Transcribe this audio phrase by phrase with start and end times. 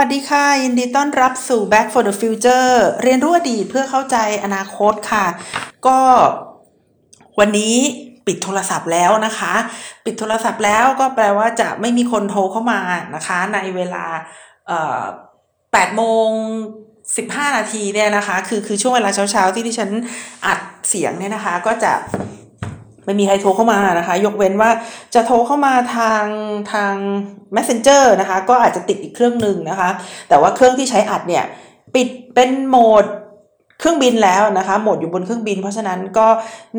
[0.00, 2.72] สวัสดีค่ะ ยินดีต้อนรับสู่ Back for the Future
[3.02, 5.26] เรียนรู้อดีตเพื่อเข้าใจอนาคตค่ะ
[5.86, 5.98] ก็
[7.38, 7.74] วันนี้
[8.26, 9.54] ปิดโทรศัพท์แล้วนะคะ
[10.04, 12.80] ปิดโทรศัพท์แล้วก็แปลว่าจะไม่มีคนโทรเข้ามา
[13.14, 14.04] นะคะ ในเวลา
[15.40, 16.28] 8โมง
[16.94, 19.90] 15นาทีเนี่ยนะคะ คือคือช่วงเวลาเช้าๆ ที่ที่ฉัน
[20.46, 21.92] อัดเสียงเนี่ยนะคะ ก็จะ
[23.08, 24.70] ไม่มีใครโทรเข้ามานะคะ ยกเว้นว่า
[25.14, 26.24] จะโทรเข้ามาทาง
[26.72, 26.94] ทาง
[27.56, 29.90] messenger นะคะ ก็อาจจะติดอีกเครื่องหนึ่งนะคะ
[30.28, 31.44] แต่ว่าเครื่องที่ใช้อัดเนี่ย
[31.94, 33.04] ปิดเป็นโหมด
[33.80, 36.28] เครื่องบินแล้วนะคะ โหมดอยู่บนเครื่องบิน เพราะฉะนั้นก็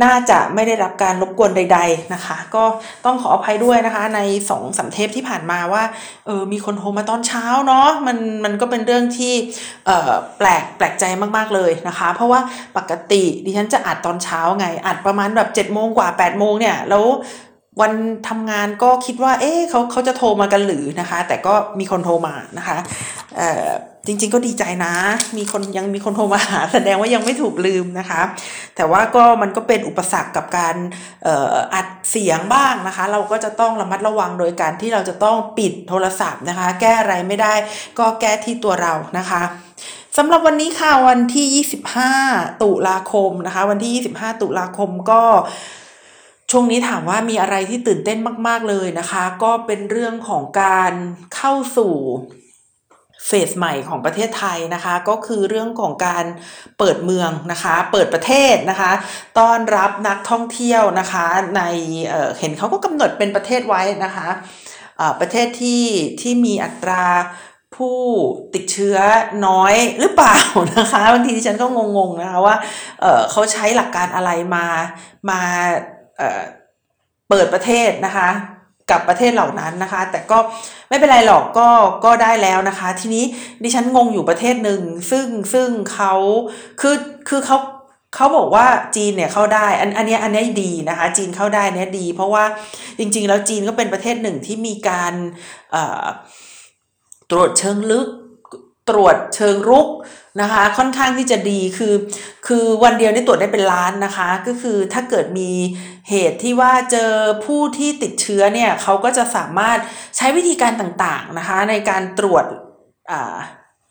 [0.03, 2.63] น่าจะไม่ได้รับการรบกวนใด ๆนะคะ ก็
[3.05, 4.19] ต้องขออภัยด้วยนะคะใน
[4.49, 5.83] สองสาเทปที่ผ่านมาว่า
[6.25, 9.33] เออมีคนโทรมาตอนเช้าเนาะมันมันก็เป็นเรื่องที่
[9.85, 11.03] เออแปลกแปลกใจ
[11.37, 12.39] มากๆเลยนะคะ เพราะว่า
[12.77, 17.05] ปกติดิฉันจะอัดตอนเช้าไงอัดประมาณแบบ7จ็ดโมงกว่า8ปดโมงเนี่ยแล้ว
[17.81, 17.93] วัน
[18.29, 22.77] ทำงานก็คิดว่า เอ๊ะเขาเขาจะโทรมากันหรือนะคะ แต่ก็มีคนโทรมานะคะ
[23.37, 23.67] เอ่อ
[24.07, 24.93] จริง ๆ ก็ดีใจนะ
[25.37, 28.21] มีคนยังมีคนโทรมาหาแสดงว่ายังไม่ถูกลืมนะคะ
[28.75, 30.75] แต่ว่าก็มันก็เป็นอุปสรรคกับการ
[31.23, 37.53] เอ่ออัดเสียงบ้างนะคะ เราก็จะต้องระมัดระวังโดยการที่เราจะต้องปิดโทรศัพท์นะคะ แก้อะไรไม่ได้
[37.99, 39.41] ก็แก้ที่ตัวเรานะคะ
[40.17, 41.65] สำหรับวันนี้ค่ะวันที่
[42.11, 45.21] 25 ตุลาคมนะคะ วันที่ 25 ตุลาคมก็
[46.51, 50.93] ช่วงนี้ถามว่ามีอะไรที่ตื่นเต้นมาก ๆ เลยนะคะ ก็เป็นเรื่องของการ
[51.35, 51.93] เข้าสู่
[53.27, 56.25] เฟสใหม่ของประเทศไทยนะคะ ก็คือเรื่องของการ
[56.79, 58.91] เปิดเมืองนะคะ เปิดประเทศนะคะ
[59.39, 61.61] ต้อนรับนักท่องเที่ยวนะคะใน
[62.09, 64.27] เเห็นเขาก็กำหนดเป็นประเทศไว้นะคะ
[65.19, 65.85] ประเทศที่
[66.21, 67.05] ที่มีอัตรา
[67.75, 67.99] ผู้
[68.53, 68.97] ติดเชื้อ
[69.47, 70.39] น้อยหรือเปล่า
[70.77, 71.65] นะคะบางทีที่ฉันก็
[71.97, 72.55] งงๆนะคะว่า
[73.01, 74.65] เเขาใช้หลักการอะไรมา
[75.29, 75.41] มา
[77.29, 78.29] เปิดประเทศนะคะ
[78.91, 80.37] กับประเทศเหล่านั้นนะคะ แต่ก็
[80.89, 81.69] ไม่เป็นไรหรอกก็
[82.05, 83.25] ก็ได้แล้วนะคะ ทีนี้
[83.63, 84.81] ดิฉันงงอยู่ประเทศหนึ่ง
[85.11, 86.13] ซึ่งซึ่งเขา
[86.81, 86.95] คือ
[87.29, 87.57] คือเขา
[88.15, 88.65] เขาบอกว่า
[88.95, 92.45] จีนเนี่ยเข้าได้อันอันนี้อันนี้ดีนะคะ จีนเข้าได้เนี่ยดี เพราะว่า
[92.99, 95.13] จริง ๆ แล้วจีนก็เป็นประเทศหนึ่งที่มีการ
[97.31, 98.07] ตรวจเชิงลึก
[98.89, 99.87] ตรวจเชิงรุก
[100.41, 101.93] นะคะ ค่อนข้างที่จะดีคือ
[102.47, 105.51] คือวันเดียวนี่ตรวจได้เป็นล้านนะคะ ก็คือถ้าเกิดมี
[106.09, 107.11] เหตุที่ว่าเจอ
[107.45, 109.77] ผู้ที่ติดเชื้อเนี่ยเขาก็จะสามารถ
[110.17, 112.45] ใช้วิธีการต่างๆนะคะ ในการตรวจ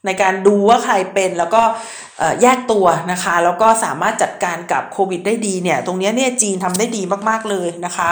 [0.06, 1.62] ในการดูว่าใครเป็นแล้วก็
[2.42, 8.10] แยกตัวนะคะ แล้วก็สามารถจัดการกับโควิดได้ดีเนี่ย ตรงนี้เนี่ยจีนทำได้ดีมาก ๆ เลยนะคะ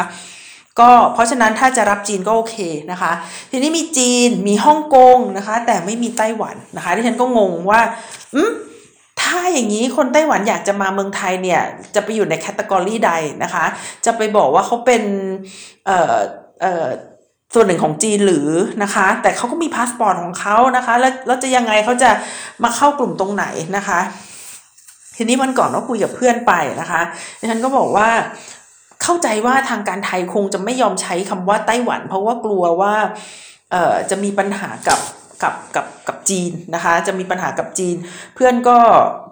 [0.81, 2.57] ก็เพราะฉะนั้นถ้าจะรับจีนก็โอเค
[2.91, 3.13] นะคะ
[3.51, 7.81] ทีนี้มีจีนมีฮ่องกงนะคะ แต่ไม่มีไต้หวันนะคะดิฉันก็งงว่า
[8.35, 8.53] อืม
[9.21, 11.61] ถ้าอย่างนี้คนไต้หวันอยากจะมาเมืองไทยเนี่ย
[11.95, 13.65] จะไปอยู่ใน category ใดนะคะ
[14.07, 15.03] จะไปบอกว่าเขาเป็น
[15.87, 16.15] เอ่อ
[16.61, 16.87] เอ่อ
[17.55, 18.49] ส่วนหนึ่งของจีนหรือ
[18.83, 22.11] นะคะ แต่เขาก็มีพาสปอร์ตของเขานะคะ แล้วแล้วจะยังไงเขาจะ
[22.65, 23.45] มาเข้ากลุ่มตรงไหน
[23.77, 24.01] นะคะ
[25.17, 27.01] ทีนี้วันก่อนก็คุยกับเพื่อนไปนะคะ
[27.39, 28.09] ดิฉันก็บอกว่า
[29.03, 32.95] เข้าใจว่าทางการไทยคงจะไม่ยอมใช้คำว่าไต้หวัน เพราะว่ากลัวว่า
[33.73, 35.01] เอ่อจะมีปัญหากับ
[35.43, 37.97] กับกับกับจีนนะคะ จะมีปัญหากับจีน
[38.35, 38.79] เพื่อนก็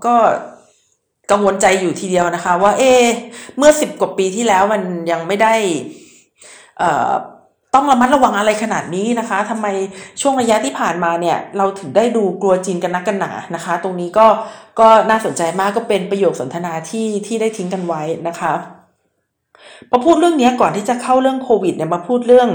[0.07, 0.15] ก็
[1.31, 2.83] กังวลใจอยู่ทีเดียวนะคะ ว่าเอ
[3.57, 5.55] เมื่อสิบกว่าปีที่แล้วมันยังไม่ได้
[6.79, 7.13] เอ่อ
[7.75, 9.67] ต้องระมัดระวังอะไรขนาดนี้นะคะทำไม
[10.21, 14.27] ช่วงระยะที่ผ่านมาเนี่ยเราถึงได้ดูกลัวจีนกันนักกันหนานะคะ ตรงนี้ก็
[14.81, 18.53] ก็น่าสนใจมากก็เป็นประโยคสนทนาที่ที่ได้ทิ้งกันไว้นะคะ
[19.91, 22.49] พอพูดเรื่องนี้ก่อนที่จะเข้าเรื่องโควิดเนี่ยมาพูดเรื่อง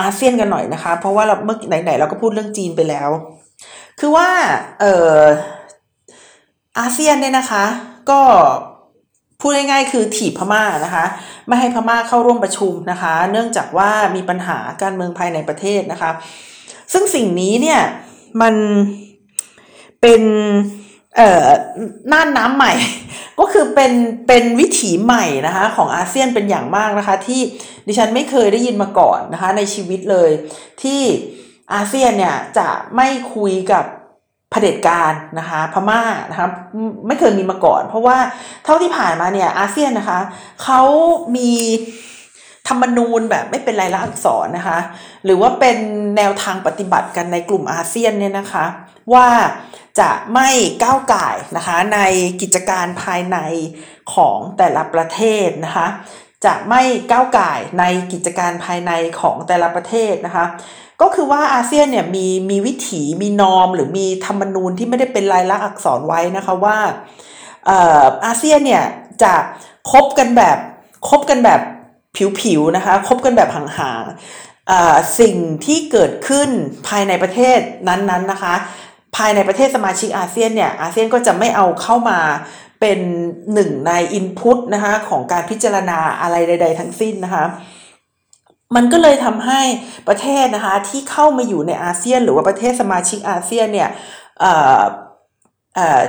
[0.00, 3.10] อาเซียนกันหน่อยนะคะ เพราะว่าเราเมื่อไหนๆเราก็พูดเรื่องจีนไปแล้ว
[4.00, 4.28] คือว่า
[4.80, 5.18] เออ
[6.78, 7.64] อาเซียนเนี่ยนะคะ
[8.10, 8.20] ก็
[9.40, 11.04] พูดง่ายๆคือถีบพม่านะคะ
[11.46, 16.10] ไม่ให้พม่าเข้าร่วมประชุมนะคะ เนื่องจากว่ามีปัญหาการเมืองภายในประเทศนะคะ
[16.92, 17.80] ซึ่งสิ่งนี้เนี่ย
[18.42, 18.54] มัน
[20.00, 20.22] เป็น
[21.16, 21.48] เอ่อ
[22.12, 22.72] น่านน้ำใหม่
[23.38, 23.92] ก็คือเป็น
[24.26, 27.40] เป็นวิถีใหม่นะคะของอาเซียนเป็นอย่างมากนะคะ ที่
[27.86, 30.30] ดิฉันไม่เคยได้ยินมาก่อนนะคะ ในชีวิตเลย
[30.82, 31.00] ที่
[31.74, 33.84] อาเซียนเนี่ยจะไม่คุยกับ
[34.50, 36.46] เผด็จการนะคะพม่านะคะ
[37.06, 38.18] ไม่เคยมีมาก่อน เพราะว่า
[38.64, 40.20] เท่าที่ผ่านมาเนี่ยอาเซียนนะคะ
[40.62, 40.80] เขา
[41.36, 41.50] มี
[42.68, 44.78] ธรรมนูญแบบไม่เป็นลายลักษณ์อักษรนะคะ
[45.24, 45.76] หรือว่าเป็น
[46.16, 48.64] แนวทางปฏิบัติกันในกลุ่มอาเซียนเนี่ยนะคะ
[49.12, 49.26] ว่า
[50.00, 50.48] จะไม่
[50.82, 51.98] ก้าวไก่นะคะใน
[52.40, 53.38] กิจการภายใน
[54.14, 55.86] ของแต่ละประเทศนะคะ
[56.44, 60.46] จะไม่ก้าวไก่ในกิจการภายในของแต่ละประเทศนะคะ
[61.00, 66.78] ก็คือว่าอาเซียนเนี่ยมีมีวิถีมีนอม หรือมีธรรมนูญที่ไม่ได้เป็นลายลักษณ์อักษรไว้นะคะว่า
[68.24, 68.84] อาเซียนเนี่ย
[69.22, 69.34] จะ
[69.90, 70.58] คบกันแบบ
[71.08, 71.60] คบกันแบบ
[72.40, 76.48] ผิวๆนะคะคบกันแบบห่างๆสิ่งที่เกิดขึ้น
[76.88, 78.54] ภายในประเทศนั้นๆนนะคะ
[79.16, 82.20] ภายในประเทศสมาชิกอาเซียนเนี่ยอาเซียนก็จะไม่เอาเข้ามา
[82.80, 82.98] เป็น
[83.54, 87.44] หนึ่งในอินพุตนะคะของการพิจารณาอะไรใด ๆ ทั้งสิ้นนะคะ
[88.76, 89.60] มันก็เลยทำให้
[90.08, 93.90] ประเทศนะคะที่เข้ามาอยู่ในอาเซียน หรือว่าประเทศสมาชิกอาเซียนเนี่ย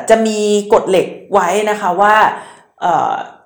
[0.10, 0.40] จะมี
[0.74, 2.16] กฎเหล็กไว้นะคะว่า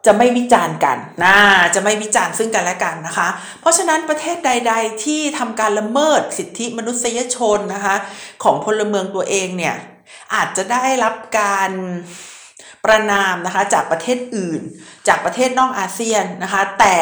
[0.07, 1.35] จะไม่วิจารณ์กันนะ
[1.75, 3.27] จะไม่วิจารณ์ซึ่งกันและกันนะคะ
[3.61, 7.95] เพราะฉะนั้นประเทศใด ๆ ที่ทำการละเมิดสิทธิมนุษยชนนะคะ
[8.43, 9.75] ของพลเมืองตัวเองเนี่ย
[10.33, 11.71] อาจจะได้รับการ
[12.87, 14.61] ประนามนะคะจากประเทศอื่น
[15.07, 16.95] จากประเทศนอกอาเซียนนะคะแต่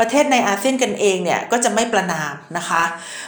[0.00, 2.82] ประเทศในอาเซียนกันเองเนี่ยก็จะไม่ประนามนะคะ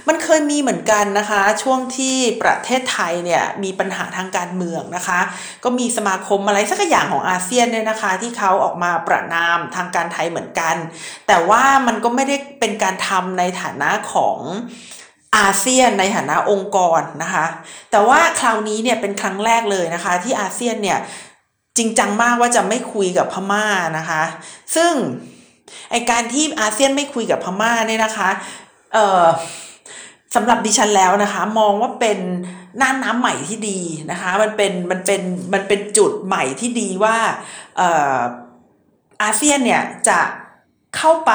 [0.08, 5.20] มันเคยมีเหมือนกันนะคะช่วงที่ประเทศไทยเนี่ยมีปัญหาทางการเมืองนะคะ
[5.64, 10.76] ก็มีสมาคมอะไรสักอย่างของอาเซียนเนี่ยนะคะที่เขาออกมาประนามทางการไทยเหมือนกัน
[11.26, 14.38] แต่ว่ามันก็ไม่ได้เป็นการทำในฐานะของ
[15.38, 17.46] อาเซียนในฐานะองค์กรนะคะ
[17.90, 20.98] แต่ว่าคราวนี้เนี่ยเป็นครั้งแรกเลยนะคะ ที่อาเซียนเนี่ย
[21.80, 23.66] จริงจังมากว่าจะไม่คุยกับพม่า
[23.98, 24.22] นะคะ
[24.76, 24.92] ซึ่ง
[25.90, 28.30] ไอการที่อาเซียนไม่คุยกับพม่าเนี่ยนะคะ
[28.92, 29.26] เอ่อ
[30.34, 32.18] สำหรับดิฉันแล้วนะคะ มองว่าเป็น
[32.80, 33.80] น่านน้ำใหม่ที่ดี
[34.10, 35.22] นะคะ มันเป็นมันเป็น
[35.52, 37.16] มันเป็นจุดใหม่ที่ดีว่า
[37.76, 38.18] เอ่อ
[39.22, 40.20] อาเซียนเนี่ยจะ
[40.96, 41.32] เข้าไป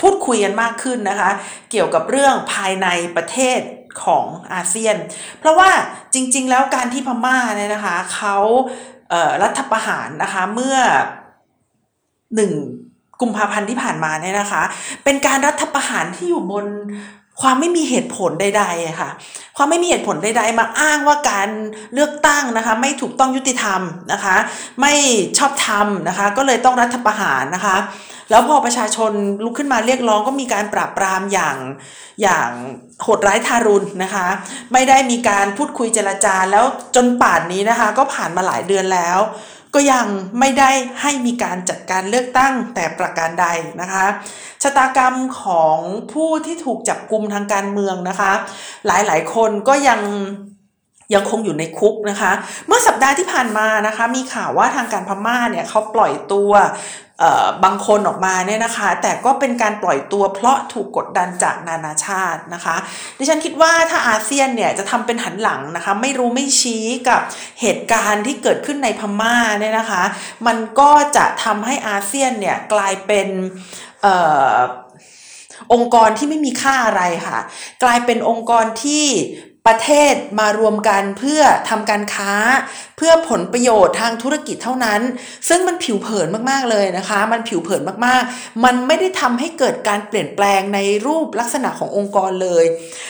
[0.00, 1.30] พูดคุยกันมากขึ้นนะคะ
[1.70, 3.60] เกี่ยวกับเรื่องภายในประเทศ
[4.04, 4.96] ของอาเซียน
[5.38, 5.70] เพราะว่า
[6.14, 8.36] จริง ๆ แล้วการที่พม่าเนี่ยนะคะเขา
[9.42, 10.76] รัฐประหารนะคะเมื่อ
[12.34, 12.52] หนึ่ง
[13.20, 14.62] กุมภาพันธ์ที่ผ่านมาเนี่ยนะคะ
[15.04, 16.66] เป็นการรัฐประหารที่อยู่บน
[17.40, 19.10] ความไม่มีเหตุผลใดๆค่ะ
[19.56, 21.48] ความไม่มีเหตุผลใดๆ มาอ้างว่าการ
[21.94, 23.80] เลือกตั้งนะคะ ไม่ถูกต้องยุติธรรม
[24.12, 24.36] นะคะ
[24.80, 24.92] ไม่
[25.38, 27.76] ชอบธรรมนะคะ ก็เลยต้องรัฐประหารนะคะ
[28.32, 29.12] แล้วพอประชาชน
[29.44, 31.56] ลุกขึ้นมาเรียกร้องก็มีการปราบปรามอย่าง
[32.22, 32.48] อย่าง
[33.02, 34.26] โหดร้ายทารุณนะคะ
[34.72, 36.64] ไม่ได้มีการพูดคุยเจรจาแล้ว
[36.94, 39.18] จนป่านนี้นะคะ ก็ผ่านมาหลายเดือนแล้ว
[39.74, 40.06] ก็ยัง
[40.38, 40.70] ไม่ได้
[41.00, 43.46] ให้มีการจัดการเลือกตั้งแต่ประการใด
[43.80, 44.06] นะคะ
[44.62, 45.78] ชะตากรรมของ
[46.12, 48.32] ผู้ที่ถูกจับกลุมทางการเมืองนะคะ
[48.86, 50.00] หลายๆ คนก็ยัง
[51.14, 52.32] ยังคงอยู่ในคุกนะคะ
[52.66, 56.52] เมื่อสัปดาห์ที่ผ่านมานะคะ มีข่าวว่าทางการพม่าเนี่ยเขาปล่อยตัว
[57.64, 62.76] บางคนออกมาเนี่ยนะคะ แต่ก็เป็นการปล่อยตัวเพราะถูกกดดันจากนานาชาตินะคะ
[63.18, 67.20] ดิฉันคิดว่าถ้าอาเซียนเนี่ยจะทำเป็นหันหลังนะคะ ไม่รู้ไม่ชี้กับ
[67.60, 70.02] เหตุการณ์ที่เกิดขึ้นในพม่าเนี่ยนะคะ
[70.46, 73.28] มันก็จะทำให้อาเซียนเนี่ยกลายเป็น
[75.72, 77.38] องค์กรที่ไม่มีค่าอะไรค่ะ
[77.82, 79.06] กลายเป็นองค์กรที่
[79.68, 82.32] ประเทศมารวมกันเพื่อทำการค้า
[83.06, 85.00] พื่อผลประโยชน์ทางธุรกิจเท่านั้น
[85.48, 92.64] ซึ่งมันผิวเผินมากๆเลยนะคะ มันผิวเผินมากๆ มันไม่ได้ทำให้เกิดการเปลี่ยนแปลงในรูปลักษณะขององค์กรเลย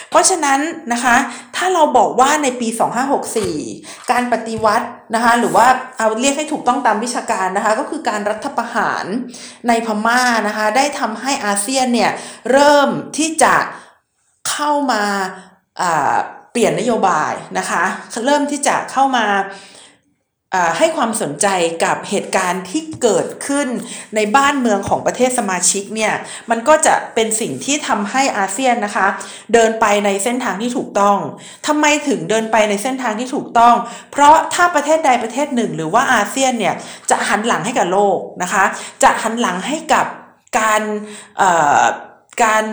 [0.09, 0.59] เพราะฉะนั้น
[0.93, 1.15] นะคะ
[1.55, 2.67] ถ้าเราบอกว่าในปี
[3.39, 5.67] 2564 การปฏิวัตินะคะ หรือว่า
[5.97, 9.05] เอาเรียกให้ถูกต้องตามวิชาการนะคะ ก็คือการรัฐประหาร
[9.67, 12.11] ในพม่านะคะ ได้ทำให้อาเซียนเนี่ย
[12.51, 13.55] เริ่มที่จะ
[14.49, 15.03] เข้ามา
[16.51, 17.83] เปลี่ยนนโยบายนะคะ
[18.25, 19.25] เริ่มที่จะเข้ามา
[20.77, 21.47] ให้ความสนใจ
[21.83, 23.67] กับเหตุการณ์ที่เกิดขึ้น
[24.15, 26.13] ในบ้านเมืองของประเทศสมาชิกเนี่ย
[26.49, 29.07] มันก็จะเป็นสิ่งที่ทำให้อาเซียนนะคะ
[29.53, 31.17] เดินไปในเส้นทางที่ถูกต้อง
[31.67, 33.75] ทำไมถึงเดินไปในเส้นทางที่ถูกต้อง
[34.11, 36.75] เพราะถ้าประเทศใดประเทศหนึ่ง หรือว่าอาเซียนเนี่ย
[37.09, 38.63] จะหันหลังให้กับโลกนะคะ
[39.03, 40.05] จะหันหลังให้กับ
[40.59, 40.81] การ
[42.43, 42.63] การ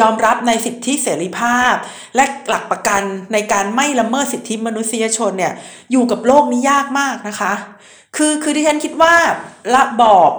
[0.00, 1.74] ยอมรับในสิทธิเสรีภาพ
[2.16, 5.52] และหลักประกันในการไม่ละเมิดสิทธิมนุษยชนเนี่ย
[5.92, 7.52] อยู่กับโลกนี้ยากมากนะคะ
[8.16, 9.14] คือคือที่ฉันคิดว่า
[9.76, 10.30] ระบอบ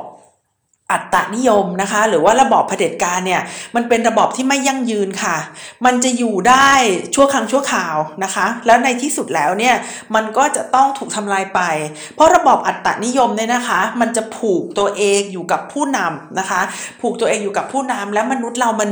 [0.92, 3.42] อัตตนิยมนะคะ หรือว่าระบอบเผด็จการเนี่ย
[3.76, 5.38] มันเป็นระบอบที่ไม่ยั่งยืนค่ะ
[5.86, 6.72] มันจะอยู่ได้
[7.16, 9.76] ชั่วครั้งชั่วคราวนะคะ แล้วในที่สุดแล้วเนี่ย
[10.16, 11.62] มันก็จะต้องถูกทำลายไป
[12.16, 16.62] เพราะระบอบอัตตนิยมเนี่ยนะคะ มันจะผูกตัวเองอยู่กับผู้นำนะคะ
[17.02, 18.92] ผูกตัวเองอยู่กับผู้นำแล้วมนุษย์เรามัน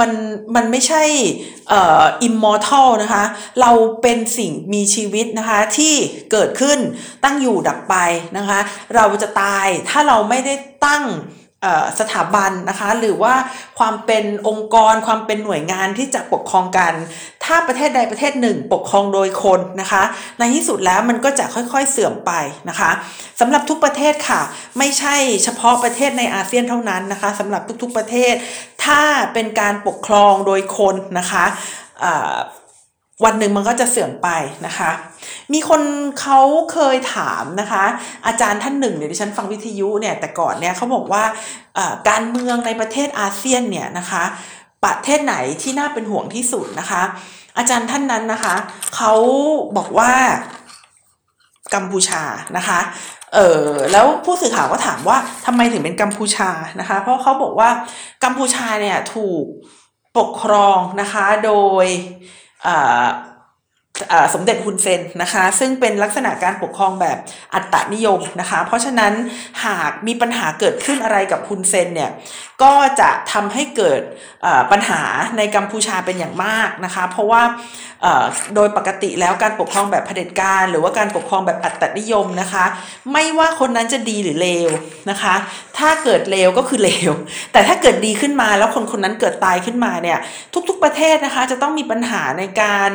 [0.00, 0.10] มัน
[0.54, 1.02] มันไม่ใช่
[1.68, 3.24] เอ่ออิมมอร์ทัลนะคะ
[3.60, 3.70] เรา
[4.02, 5.94] เป็นสิ่งมีชีวิตนะคะที่
[6.32, 6.78] เกิดขึ้น
[7.24, 7.96] ตั้งอยู่ดับไป
[8.36, 8.58] นะคะ
[8.94, 10.54] เราจะตายถ้าเราไม่ได้
[10.86, 11.04] ตั้ง
[12.00, 13.34] สถาบันนะคะหรือว่า
[13.78, 16.92] ความเป็นองค์กรความเป็นหน่วยงานที่จะปกครองกัน
[17.44, 20.02] ถ้าประเทศใดประเทศหนึ่ง ปกครองโดยคนนะคะ
[20.38, 22.32] ในที่สุดแล้วมันก็จะค่อยๆเสื่อมไป
[22.68, 22.90] นะคะ
[23.40, 24.40] สำหรับทุกประเทศค่ะ
[24.78, 28.34] ไม่ใช่เฉพาะประเทศในอาเซียนเท่านั้นนะคะสำหรับทุกๆประเทศ
[28.84, 31.44] ถ้าเป็นการปกครองโดยคนนะคะ
[33.24, 34.28] วันหนึ่งมันก็จะเสื่อมไป
[34.66, 34.90] นะคะ
[35.52, 35.82] มีคน
[36.20, 36.40] เขา
[36.72, 37.84] เคยถามนะคะ
[38.26, 41.24] อาจารย์ท่านหนึ่งเนี่ยดิฉันฟังวิทยุเนี่ยแต่ก่อนเนี่ยเขาบอกว่า
[42.08, 44.22] การเมืองในประเทศอาเซียนเนี่ยนะคะ
[44.84, 47.02] ประเทศไหนที่น่าเป็นห่วงที่สุดนะคะ
[47.58, 48.54] อาจารย์ท่านนั้นนะคะ
[48.96, 49.12] เขา
[49.76, 50.12] บอกว่า
[51.74, 52.22] กัมพูชา
[52.56, 52.80] นะคะ
[53.34, 56.50] เออแล้วผู้สื่อข่าวก็ถามว่าทำไมถึงเป็นกัมพูชา
[56.80, 57.70] นะคะ เพราะเขาบอกว่า
[58.24, 59.44] กัมพูชาเนี่ยถูก
[60.18, 61.52] ปกครองนะคะโด
[61.84, 61.86] ย
[62.64, 63.31] uh,
[64.34, 67.18] สมเด็จฮุนเซนนะคะ ซึ่งเป็นลักษณะการปกครองแบบ
[67.54, 69.12] อัตตนิยมนะคะ เพราะฉะนั้น
[69.64, 72.10] หากมีปัญหาเกิดขึ้นอะไรกับฮุนเซนเนี่ย
[72.62, 74.00] ก็จะทำให้เกิด
[74.72, 75.02] ปัญหา
[75.36, 77.42] ในกัมพูชาเป็นอย่างมากนะคะ เพราะว่า
[78.54, 82.64] โดยปกติแล้วการปกครองแบบเผด็จการ หรือว่าการปกครองแบบอัตตนิยมนะคะ
[83.12, 84.70] ไม่ว่าคนนั้นจะดีหรือเลว
[85.10, 85.34] นะคะ
[85.78, 87.12] ถ้าเกิดเลวก็คือเลว
[87.52, 90.18] แต่ถ้าเกิดดีขึ้นมาแล้วคนคนนั้นเกิดตายขึ้นมาเนี่ย
[90.68, 92.90] ทุก ๆประเทศนะคะจะต้องมีปัญหาในการ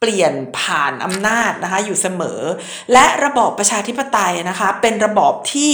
[0.00, 2.40] เปลี่ยนผ่านอำนาจนะคะอยู่เสมอ
[2.92, 5.72] และระบอบประชาธิปไตยนะคะเป็นระบอบที่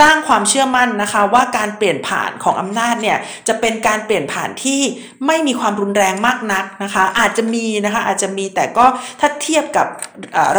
[0.00, 4.80] สร้างความเชื่อมั่นนะคะว่าการเปลี่ยนผ่านของอำนาจเนี่ยจะเป็นการเปลี่ยนผ่านที่
[5.26, 8.86] ไม่มีความรุนแรงมากนักนะคะอาจจะมีนะคะอาจจะมีแต่ก็
[9.20, 9.86] ถ้าเทียบกับ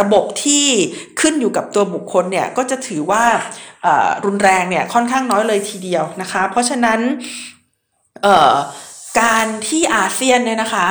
[0.00, 0.66] ระบบที่
[1.20, 3.24] ขึ้นอยู่กับตัวบุคคลเนี่ยก็จะถือว่า
[4.24, 7.00] รุนแรงเนี่ยค่อนข้างน้อยเลยทีเดียวนะคะ เพราะฉะนั้น
[9.24, 10.86] การที่อาเซียนเนี่ยนะคะ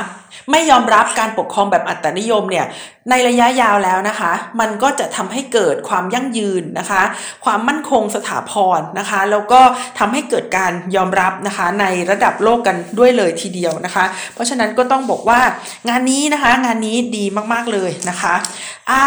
[0.52, 2.66] ไม่ยอมรับการปกครองแบบอัตนิยมเนี่ย
[3.10, 7.02] ในระยะยาวแล้วนะคะ มันก็จะทำให้เกิดความยั่งยืนนะคะ
[7.46, 9.62] ความมั่นคงสถาพรนะคะ แล้วก็
[10.00, 15.40] ทำให้เกิดการยอมรับนะคะ ในระดับโลกกันด้วยเลยทีเดียวนะคะ เพราะฉะนั้นก็ต้องบอกว่า
[15.90, 19.04] งานนี้นะคะ งานนี้ดีมากๆเลยนะคะา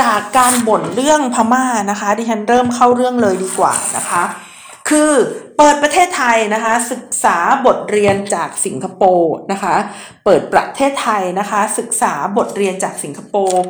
[0.00, 4.22] จากการบ่นเรื่องพม่านะคะ ดิฉันเริ่มเข้าเรื่องเลยดีกว่านะคะ
[4.88, 5.12] คือ
[5.56, 7.36] เปิดประเทศไทยนะคะ ศึกษา
[7.66, 9.76] บทเรียนจากสิงคโปร์นะคะ
[10.24, 13.62] เปิดประเทศไทยนะคะ ศึกษาบทเรียนจากสิงคโปร์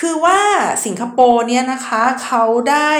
[0.00, 0.40] คือว่า
[0.86, 2.92] สิงคโปร์เนี่ยนะคะเขาได้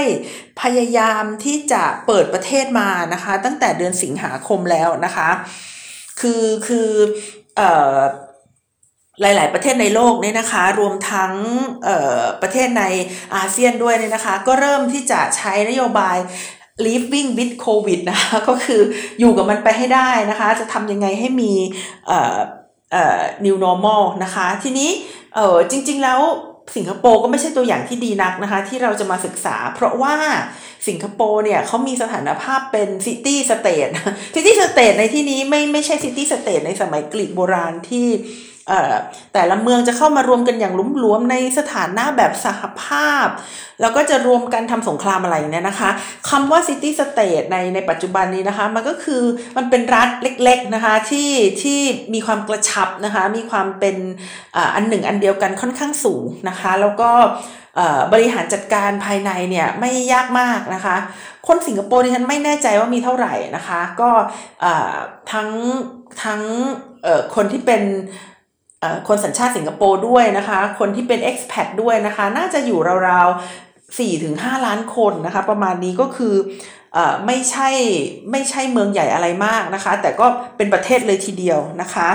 [0.61, 5.29] พยายามที่จะเปิดประเทศมานะคะ ตั้งแต่เดือนสิงหาคมแล้วนะคะ
[6.21, 6.91] คือคือ
[7.57, 7.99] เอ่อ
[9.21, 11.35] หลาย ๆ ประเทศในโลกเนี่ยนะคะ รวมทั้ง
[12.43, 12.85] ประเทศใน
[13.37, 16.17] อาเซียนด้วยเนี่ยนะคะ ก็เริ่มที่จะใช้นโยบาย
[16.87, 18.81] living with covid นะคะก็คือ
[19.21, 21.53] อยู่กับมันไปให้ได้นะคะ จะทำยังไงให้มี
[22.07, 22.39] เอ่อ
[22.93, 24.91] เอ่อ new normal นะคะ ทีนี้
[25.35, 26.21] เออจริง ๆ แล้ว
[26.77, 30.15] สิงคโปร์ก็ไม่ใช่ตัวอย่างที่ดีนักนะคะ ที่เราจะมาศึกษา เพราะว่า
[30.89, 33.89] สิงคโปร์เนี่ยเขามีสถานภาพเป็น city state
[34.35, 38.09] city state ในที่นี้ไม่ไม่ใช่ city state ในสมัยกรีกโบราณที่
[39.35, 43.27] แต่ละเมืองจะเข้ามารวมกันอย่างลุ่มล้วมในสถานะแบบสหภาพ
[43.81, 45.91] แล้วก็จะรวมกันทำสงครามอะไรเนี่ยนะคะ
[46.31, 49.23] คำว่า city state ในในปัจจุบันนี้นะคะ มันก็คือ
[49.57, 51.31] มันเป็นรัฐเล็กๆนะคะที่
[51.63, 51.81] ที่
[52.15, 53.97] มีความกระชับนะคะ มีความเป็น
[54.75, 57.11] อันหนึ่งอันเดียวกันค่อนข้างสูงนะคะ แล้วก็
[58.13, 60.97] บริหารจัดการภายในเนี่ยไม่ยากมากนะคะ
[61.49, 64.11] คนสิงคโปร์ดิฉันไม่แน่ใจว่ามีเท่าไหร่นะคะ ก็
[65.33, 65.49] ทั้ง
[66.25, 66.43] ทั้ง
[67.35, 67.83] คนที่เป็น
[69.09, 76.35] คนสัญชาติสิงคโปร์ด้วยนะคะ คนที่เป็น expat ด้วยนะคะ น่าจะอยู่ราวๆสี่ถึงห้าล้านคนนะคะ ประมาณนี้ก็คือ
[76.97, 77.69] อไม่ใช่
[78.31, 82.09] ไม่ใช่เมืองใหญ่อะไรมากนะคะ แต่ก็เป็นประเทศเลยทีเดียวนะคะ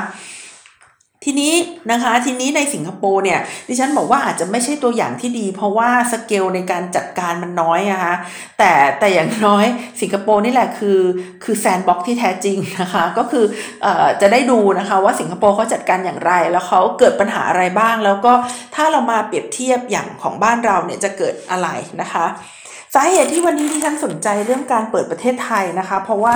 [1.26, 1.54] ทีนี้
[1.92, 8.16] นะคะทีนี้ในสิงคโปร์เนี่ยดิฉันบอกว่าอาจจะไม่ใช่ตัวอย่างที่ดี เพราะว่าสเกลในการจัดการมันน้อยนะคะ
[8.60, 9.66] แต่แต่อย่างน้อย
[10.02, 11.00] สิงคโปร์นี่แหละคือ
[11.44, 13.46] คือแซนบ็อกที่แท้จริงนะคะก็คือ
[13.84, 18.34] เอ่อจะได้ดูนะคะว่าสิงคโปร์เขาจัดการอย่างไร แล้วเขาเกิดปัญหาอะไรบ้าง แล้วก็
[18.76, 21.68] ถ้าเรามาเปรียบเทียบอย่างของบ้านเราเนี่ยจะเกิดอะไร
[22.02, 22.26] นะคะ
[22.96, 26.36] สาเหตุที่วันนี้ที่ฉันสนใจเรื่องการเปิดประเทศไทยนะคะ เพราะว่า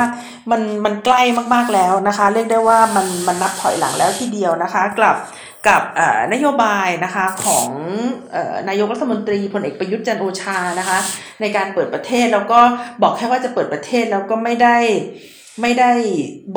[0.51, 1.21] มันมันใกล้
[1.53, 5.15] มากๆแล้วนะคะ เรียกได้ว่ามันมันนับถอยหลังแล้วทีเดียวนะคะกลับ
[5.67, 5.81] กับ
[6.33, 7.67] นโยบายนะคะของ
[8.69, 10.99] นายกรัฐมนตรีพลเอกประยุทธ์จันโอชานะคะ
[11.41, 12.59] ในการเปิดประเทศแล้วก็
[13.01, 14.77] บอกแค่ว่าจะเปิดประเทศแล้วก็ไม่ได้
[15.61, 15.91] ไม่ได้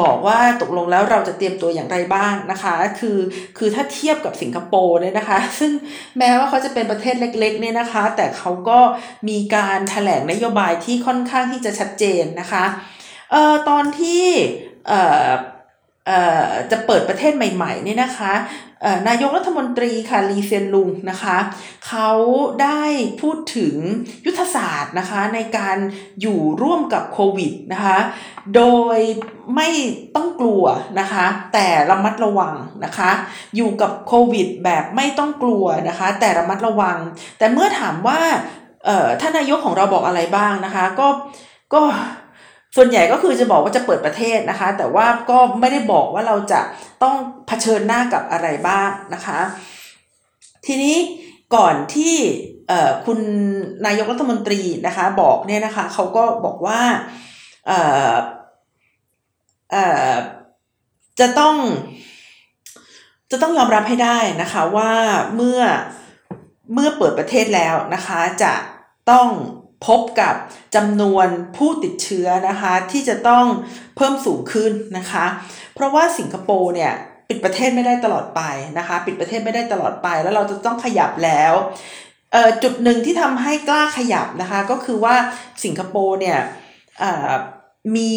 [0.00, 3.18] บอกว่าตกลงแล้วเราจะเตรียมตัวอย่างไรบ้างนะคะ คือ
[3.58, 5.72] คือถ้าเทียบกับสิงคโปร์เนี่ยนะคะ ซึ่ง
[6.18, 8.78] แม้ว่าเขาจะเป็นประเทศเล็กๆเนี่ยนะคะ แต่เขาก็
[9.28, 12.64] มีการถแถลงนโยบายที่ค่อนข้างที่จะชัดเจนนะคะ
[13.30, 14.24] เอ่อตอนที่
[14.88, 15.32] เอ่อเอ่อ
[16.70, 18.32] จะเปิดประเทศใหม่ๆเนี่ยนะคะ
[19.08, 21.36] นายกรัฐมนตรีค่ะลีเซียนลุงนะคะ
[21.88, 22.10] เขา
[22.62, 22.82] ได้
[23.20, 23.76] พูดถึง
[24.26, 25.76] ยุทธศาสตร์นะคะในการ
[26.20, 27.98] อยู่ร่วมกับโควิดนะคะ
[28.56, 28.62] โด
[28.96, 28.98] ย
[29.56, 29.68] ไม่
[30.14, 30.64] ต้องกลัว
[31.00, 32.54] นะคะแต่ระมัดระวัง
[32.84, 33.10] นะคะ
[33.56, 36.98] อยู่กับโควิดแบบไม่ต้องกลัวนะคะแต่ระมัดระวัง
[37.38, 38.20] แต่เมื่อถามว่า
[39.20, 41.08] ท่านนายกของเราบอกอะไรบ้างนะคะก็
[41.74, 41.82] ก็
[42.76, 46.60] ส่วนใหญ่ก็คือจะบอกว่าจะเปิดประเทศนะคะ แต่ว่าก็ไม่ได้บอกว่าเราจะ
[47.02, 49.40] ต้องเผชิญหน้ากับอะไรบ้างนะคะ
[50.66, 50.96] ทีนี้
[51.54, 52.16] ก่อนที่
[53.06, 53.18] คุณ
[53.86, 56.80] นายกรัฐมนตรีนะคะบอกเนี่ยนะคะเขาก็บอกว่า
[61.20, 61.56] จะต้อง
[63.30, 64.92] จะต้องยอมรับให้ได้นะคะว่า
[65.36, 65.60] เมื่อ
[66.74, 68.52] เมื่อเปิดประเทศแล้วนะคะจะ
[69.10, 69.28] ต้อง
[69.86, 70.34] พบกับ
[70.74, 73.44] จำนวนผู้ติดเชื้อนะคะที่จะต้อง
[73.96, 75.24] เพิ่มสูงขึ้นนะคะ
[75.74, 76.92] เพราะว่าสิงคโปร์เนี่ย
[77.28, 78.42] ปิดประเทศไม่ได้ตลอดไป
[78.78, 81.52] นะคะ ปิดประเทศไม่ได้ตลอดไปแล้วเราจะต้องขยับแล้ว
[82.62, 85.16] จุดหนึ่งที่ทำให้กล้าขยับนะคะก็คือว่า
[85.64, 86.38] สิงคโปร์เนี่ย
[87.96, 88.16] มี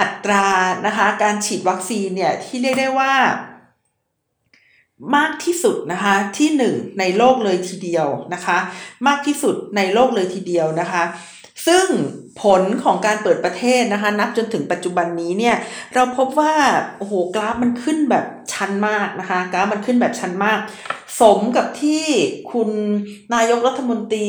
[0.00, 0.46] อัตรา
[0.86, 3.12] นะคะการฉีดวัคซีนเนี่ยที่เรียกได้ว่า
[5.16, 8.58] มากที่สุดนะคะที่หนึ่งในโลกเลยทีเดียวนะคะ
[9.06, 11.02] มากที่สุดในโลกเลยทีเดียวนะคะ
[11.66, 11.86] ซึ่ง
[12.42, 15.56] ผลของการเปิดประเทศนะคะ นับจนถึงปัจจุบันนี้เนี่ย
[15.94, 16.54] เราพบว่า
[16.98, 20.58] โอ้โหกราฟมันขึ้นแบบชันมากนะคะ กราฟมันขึ้นแบบชันมาก
[21.20, 22.04] สมกับที่
[22.52, 22.70] คุณ
[23.34, 24.28] นายกรัฐมนตรี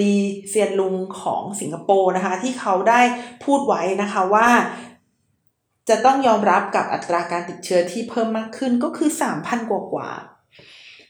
[0.00, 0.14] ลี
[0.48, 3.00] เซียนลุงของสิงคโปร์นะคะ ที่เขาได้
[3.44, 4.48] พูดไว้นะคะว่า
[5.90, 10.10] จะต้องยอมรับกับอัตราการติดเชื้อที่เพิ่มมากขึ้นก็คือสามพันกว่ากว่า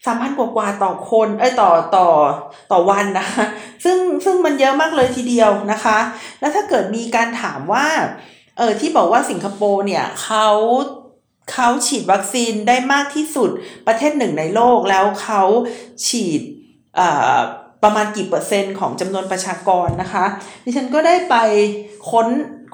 [0.07, 2.09] สามพันกว่ากว่าต่อคนเอ้ยต่อต่อ
[2.73, 3.45] ต่อวันนะคะ
[3.85, 5.99] ซึ่งซึ่งมันเยอะมากเลยทีเดียวนะคะ
[6.41, 7.87] แล้วถ้าเกิดมีการถามว่า
[8.59, 10.49] เออที่บอกว่าสิงคโปร์เนี่ยเขา
[11.53, 13.51] เขาฉีดวัคซีนได้มากที่สุด
[13.87, 15.43] ประเทศหนึ่งในโลกแล้วเขา
[16.07, 16.41] ฉีด
[17.83, 20.25] ประมาณกี่เปอร์เซ็นต์ของจำนวนประชากรนะคะ
[20.65, 21.37] ดิฉันก็ได้ไป
[22.11, 22.29] ค้น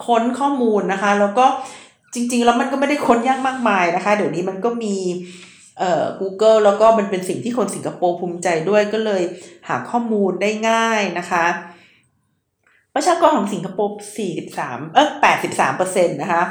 [0.06, 1.46] ค้นข้อมูลนะคะ แล้วก็
[2.16, 4.96] จริง ๆ แล้วมันก็ไม่ได้ค้นยากมากมายนะคะ เดี๋ยวนี้มันก็มี
[5.78, 9.22] เอ่อ Google แล้วก็มันเป็นสิ่งที่คนสิงคโปร์ภูมิใจด้วยก็เลย
[9.68, 11.46] หาข้อมูลได้ง่ายนะคะ
[12.94, 13.96] ประชากรของสิงคโปร์
[14.46, 15.08] 43 เออ
[15.42, 16.42] 83เปอร์เซ็นต์นะคะ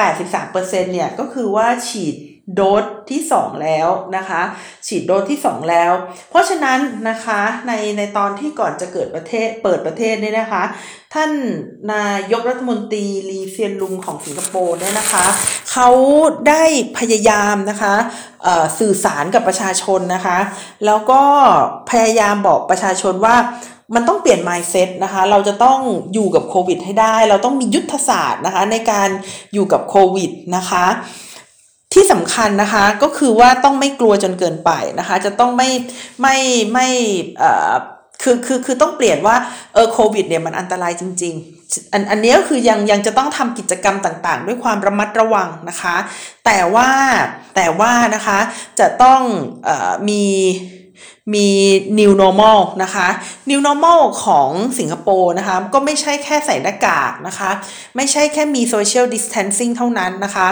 [0.00, 2.14] 83เปอร์เซ็นต์เนี่ยก็คือว่าฉีด
[2.54, 4.42] โดสที่ 2 แล้วนะคะ
[4.86, 5.92] ฉีดโดสที่ 2 แล้ว
[6.30, 6.78] เพราะฉะนั้น
[7.08, 10.62] นะคะในในตอนที่ก่อนจะเกิดประเทศเปิดประเทศเนี่ยนะคะ
[11.14, 11.30] ท่าน
[11.92, 15.24] นายกรัฐมนตรีลีเซียนลุงของสิงคโปร์เนี่ยนะคะ
[15.72, 15.88] เขา
[16.48, 16.64] ได้
[16.98, 17.94] พยายามนะคะ
[18.78, 20.38] สื่อสารกับประชาชนนะคะ
[20.86, 21.22] แล้วก็
[21.90, 23.36] พยายามบอกประชาชนว่า
[23.94, 25.78] มันต้องเปลี่ยน mindset นะคะ เราจะต้อง
[26.14, 29.08] อยู่กับโควิดให้ได้ เราต้องมียุทธศาสตร์นะคะในการ
[29.54, 30.86] อยู่กับโควิดนะคะ
[31.92, 35.70] ที่สำคัญนะคะก็คือว่าต้องไม่กลัวจนเกินไปนะคะ จะต้องไม่
[36.22, 36.36] ไม่
[36.72, 36.86] ไม่
[37.38, 37.72] เอ่อ
[38.22, 39.36] คือคือคือต้องเปลี่ยนว่า
[39.74, 45.96] เออโควิดเนี่ยมันอันตรายจริง ๆ อันอันนี้ก็คือยังยังจะต้องทำกิจกรรมต่างๆ ด้วยความระมัดระวังนะคะ
[46.46, 46.90] แต่ว่า
[47.56, 48.38] แต่ว่านะคะ
[48.80, 49.20] จะต้อง
[49.64, 50.24] เอ่อมี
[51.34, 51.48] มี
[51.98, 53.08] new normal นะคะ
[53.50, 57.50] new normal ของสิงคโปร์นะคะ ก็ไม่ใช่แค่ใส่หน้ากากนะคะ
[57.96, 60.48] ไม่ใช่แค่มี social distancing เท่านั้นนะคะ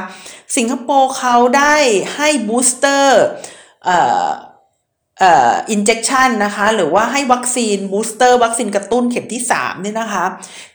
[0.57, 1.77] สิงคโปร์เขาได้
[2.17, 3.07] ให้ booster
[3.85, 4.29] เอ่อ
[5.19, 10.25] เอ่อ injection นะคะ หรือว่าให้วัคซีน booster วัคซีนกระตุ้นเข็มที่3เนี่ยนะคะ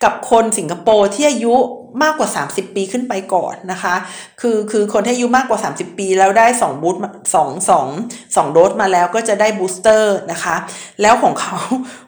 [0.03, 1.55] กับคนสิงคโปร์ที่อายุ
[2.03, 3.95] มากกว่า 30 ปีขึ้นไปก่อนนะคะ
[4.41, 7.01] คือคือคนที่อายุมากกว่า 30 ปีแล้วได้2 boost
[7.35, 10.55] 2 2 2โดสมาแล้วก็จะได้ booster นะคะ
[11.01, 11.57] แล้วของเขา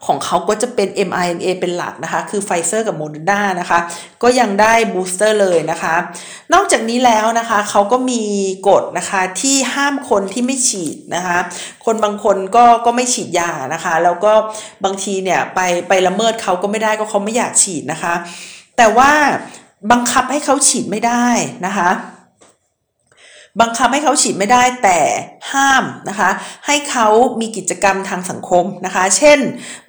[0.06, 3.80] ของเขาก็จะเป็น mRNA เป็นหลักนะคะ คือไฟเซอร์กับโมเดอร์นานะคะ
[4.24, 5.96] ก็ยังได้ booster เลยนะคะ
[6.54, 8.24] นอกจากนี้แล้วนะคะเขาก็มี
[8.70, 11.38] กฎนะคะที่ห้ามคนที่ไม่ฉีดนะคะ
[11.86, 14.34] คนบางคนก็ก็ไม่ฉีดยานะคะ แล้วก็
[14.84, 18.14] บางทีเนี่ยไปไปละเมิดเขาก็ไม่ได้ก็เขาไม่อยากฉีดนะคะ
[18.78, 19.12] แต่ว่า
[19.92, 21.26] บังคับให้เขาฉีดไม่ได้
[21.66, 21.90] นะคะ
[23.62, 25.00] บังคับให้เขาฉีดไม่ได้แต่
[25.52, 26.30] ห้ามนะคะ
[26.68, 27.08] ให้เขา
[27.42, 29.40] มีกิจกรรมทางสังคมนะคะ เช่น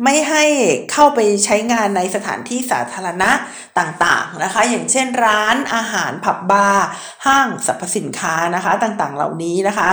[0.05, 0.45] ไม่ให้
[0.93, 3.31] เข้าไปใช้งานในสถานที่สาธารณะ
[3.79, 6.87] ต่างๆนะคะ อย่างเช่นร้านอาหารผับบาร์
[7.27, 9.89] ห้างสรรพสินค้านะคะต่างๆเหล่านี้นะคะ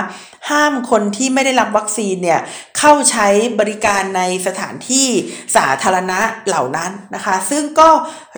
[0.50, 2.40] ห้ามคนที่ไม่ได้รับวัคซีนเนี่ย
[2.80, 3.28] เข้าใช้
[3.60, 5.08] บริการในสถานที่
[5.56, 7.90] สาธารณะเหล่านั้นนะคะ ซึ่งก็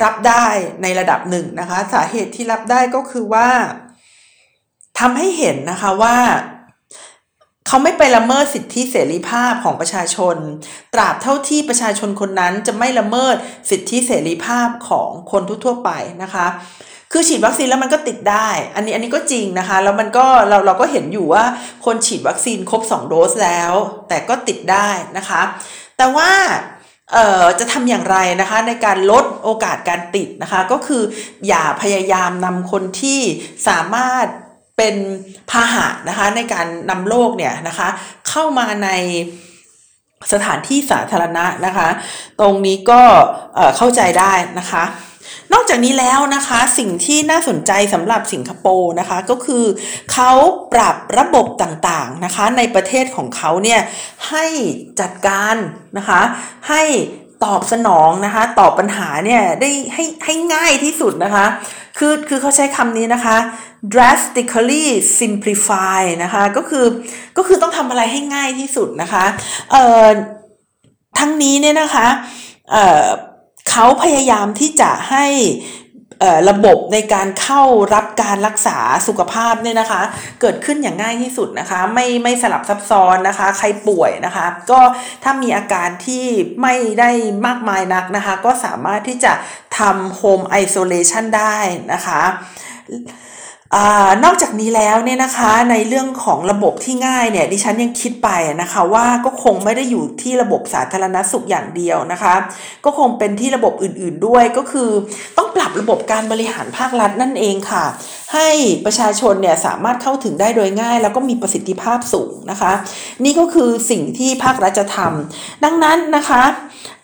[0.04, 0.48] รับได้
[0.82, 3.50] ในระดับหนึ่งนะคะ สาเหตุที่รับได้ก็คือว่า
[5.00, 6.18] ทำให้เห็นนะคะว่า
[7.68, 10.36] เขาไม่ไปละเมิดสิทธิเสรีภาพของประชาชน
[10.94, 13.36] ตราบเท่าที่ประชาชนคนนั้นจะไม่ละเมิด
[13.70, 15.92] สิทธิเสรีภาพของคนทั่วๆไป
[16.24, 16.48] นะคะ
[17.12, 21.44] คือฉีดวัคซีนแล้วมันก็ติดได้ อันนี้อันนี้ก็จริงนะคะ แล้วมันก็เราเราก็เห็นอยู่ว่า
[21.86, 23.74] คนฉีดวัคซีนครบ 2 โดสแล้ว
[24.10, 25.42] แต่ก็ติดได้นะคะ
[25.98, 26.32] แต่ว่า
[27.14, 31.04] เอ่อจะทำอย่างไรนะคะในการลดโอกาสการติดนะคะ ก็คือ
[31.48, 33.20] อย่าพยายามนำคนที่
[33.68, 34.28] สามารถ
[34.78, 34.96] เป็น
[35.52, 37.88] พาหะนะคะในการนำโรคเนี่ยนะคะ
[38.30, 38.90] เข้ามาใน
[40.34, 41.90] สถานที่สาธารณะนะคะ
[42.40, 43.02] ตรงนี้ก็
[43.78, 44.84] เข้าใจได้นะคะ
[45.54, 49.66] นอกจากนี้แล้วนะคะสิ่งที่น่าสนใจสำหรับสิงคโปร์นะคะก็คือ
[50.14, 50.32] เขา
[50.74, 53.82] ปรับระบบต่างๆนะคะในประเทศของเขาเนี่ย
[54.30, 54.46] ให้
[55.02, 55.56] จัดการ
[55.98, 56.22] นะคะ
[56.70, 56.84] ให้
[57.44, 61.46] ตอบสนองนะคะ ตอบปัญหาเนี่ยได้ให้ให้ง่ายที่สุดนะคะ
[61.98, 63.38] คือคือเขาใช้คำนี้นะคะ
[63.94, 64.86] drastically
[65.20, 66.86] simplify นะคะก็คือ
[67.38, 69.26] ก็คือต้องทำอะไรให้ง่ายที่สุดนะคะ
[69.72, 70.08] เอ่อ
[71.20, 72.08] ทั้งนี้เนี่ยนะคะ
[72.72, 73.08] เอ่อ
[73.70, 75.26] เขาพยายามที่จะให้
[76.50, 78.78] ระบบในการเข้ารับการรักษา
[79.08, 80.02] สุขภาพเนี่ยนะคะ
[80.42, 84.80] เกิดขึ้นอย่างง่ายที่สุดนะคะ ไม่ไม่สลับซับซ้อนนะคะ ใครป่วยนะคะ ก็
[85.24, 86.26] ถ้ามีอาการที่
[86.62, 87.10] ไม่ได้
[87.46, 89.34] มากมายนักนะคะ ก็สามารถที่จะ
[89.80, 91.58] ทำโฮมไอโซเลชันได้
[91.94, 92.22] นะคะ
[93.76, 93.78] อ
[94.24, 98.30] นอกจากนี้แล้วเนี่ยนะคะในเรื่องของระบบที่ง่ายเนี่ยดิฉันยังคิดไป
[98.62, 102.36] นะคะว่าก็คงไม่ได้อยู่ที่ระบบสาธารณสุขอย่างเดียวนะคะ
[102.86, 104.90] ก็คงเป็นที่ระบบอื่นๆด้วยก็คือ
[105.38, 107.86] ต้องปรับระบบการบริหารภาครัฐนั่นเองค่ะ
[108.34, 108.50] ให้
[108.86, 112.74] ประชาชนเนี่ยสามารถเข้าถึงได้โดยง่าย แล้วก็มีประสิทธิภาพสูงนะคะ
[113.24, 116.44] นี่ก็คือสิ่งที่ภาครัฐจะทำดังนั้นนะคะ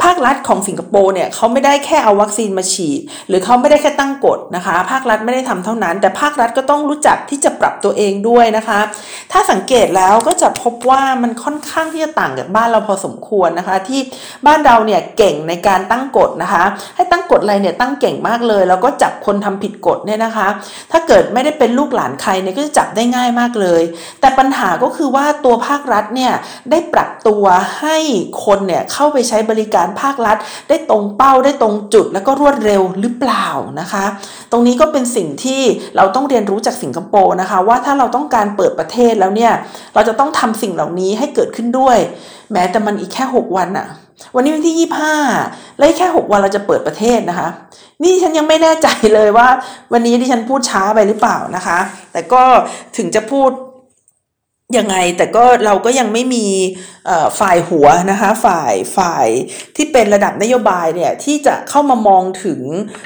[0.04, 8.80] ภาครัฐของสิงคโปร์เนี่ยเขาไม่ได้แค่เอาวัคซีนมาฉีด หรือเขาไม่ได้แค่ตั้งกฎนะคะ ภาครัฐไม่ได้ทำเท่านั้น แต่ภาครัฐก็ต้องรู้จักที่จะปรับตัวเองด้วยนะคะ
[9.32, 14.00] ถ้าสังเกตแล้วก็จะพบว่ามันค่อนข้างที่จะต่างจากบ้านเราพอสมควรนะคะ ที่
[14.46, 16.64] บ้านเราเนี่ยเก่งในการตั้งกฎนะคะ
[16.96, 20.48] ให้ตั้งกฎอะไรเนี่ยตั้งเก่งมากเลย แล้วก็จับคนทำผิดกฎเนี่ยนะคะ
[20.92, 23.82] ถ้าเกิดกิดไม่ได้เป็นลูกหลานใครเนี่ยก็จะจับได้ง่ายมากเลย
[24.22, 26.34] แต่ปัญหาก็คือว่าตัวภาครัฐเนี่ย
[26.72, 27.44] ได้ปรับตัว
[27.80, 27.98] ให้
[28.46, 30.38] คนเนี่ยเข้าไปใช้บริการภาครัฐ
[30.70, 33.48] ได้ตรงเป้าได้ตรงจุด แล้วก็รวดเร็วหรือเปล่า
[33.80, 34.06] นะคะ
[34.52, 35.62] ตรงนี้ก็เป็นสิ่งที่
[35.96, 39.54] เราต้องเรียนรู้จากสิงคโปร์นะคะ ว่าถ้าเราต้องการเปิดประเทศแล้วเนี่ย
[39.94, 41.98] เราจะต้องทำสิ่งเหล่านี้ให้เกิดขึ้นด้วย
[42.54, 43.88] แม้แต่มันอีกแค่ 6 วันอะ
[44.36, 44.90] วันนี้วันที่
[45.30, 47.50] 25 แล้วแค่ 6 วันเราจะเปิดประเทศนะคะ
[48.04, 49.48] นี่ฉันยังไม่แน่ใจเลยว่า
[49.94, 51.80] วันนี้ที่ฉันพูดช้าไปหรือเปล่านะคะ
[52.12, 52.44] แต่ก็
[52.98, 53.52] ถึงจะพูด
[54.78, 56.46] ยังไงแต่ก็เราก็ยังไม่มี
[57.40, 59.28] ฝ่ายหัวนะคะฝ่ายฝ่าย
[59.76, 62.62] ที่เป็นระดับนโยบายเนี่ยที่จะเข้ามามองถึง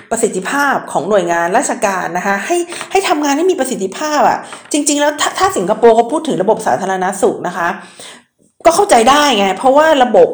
[0.10, 2.58] ประสิทธิภาพของหน่วยงานราชการนะคะให้
[2.92, 4.38] ให้ทำงานให้มีประสิทธิภาพอะ่ะ
[4.72, 7.68] จริง ๆ แล้วถ้าถ้าสิงคโปร์เขาพูดถึงระบบสาธารณาสุขนะคะ
[8.66, 10.30] ก็เข้าใจได้ไงเพราะว่าระบบ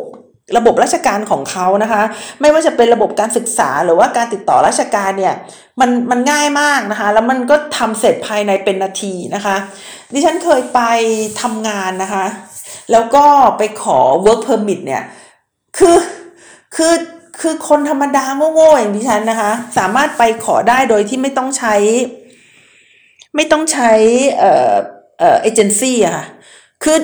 [0.58, 2.04] ระบบราชการของเขานะคะ
[2.42, 5.36] ไม่ว่าจะเป็นระบบการศึกษาหรือว่าการติดต่อราชการเนี่ย
[5.80, 9.56] มันมันง่ายมากนะคะ แล้วมันก็ทำเสร็จภายในเป็นนาทีนะคะ
[10.14, 10.82] ดิฉันเคยไป
[11.42, 12.26] ทำงานนะคะ
[12.92, 13.26] แล้วก็
[13.58, 15.04] ไปขอ work permit เนี่ย
[15.78, 15.98] คือ
[16.76, 16.94] คือ
[17.42, 21.76] คือคนธรรมดาโง่ๆอย่างดิฉันนะคะ สามารถไปขอได้โดยที่ไม่ต้องใช้
[23.36, 23.92] ไม่ต้องใช้
[24.40, 24.74] เอ่อ
[25.20, 26.26] เอ่อเอเจนซี่อะค่ะ
[26.84, 26.98] คือ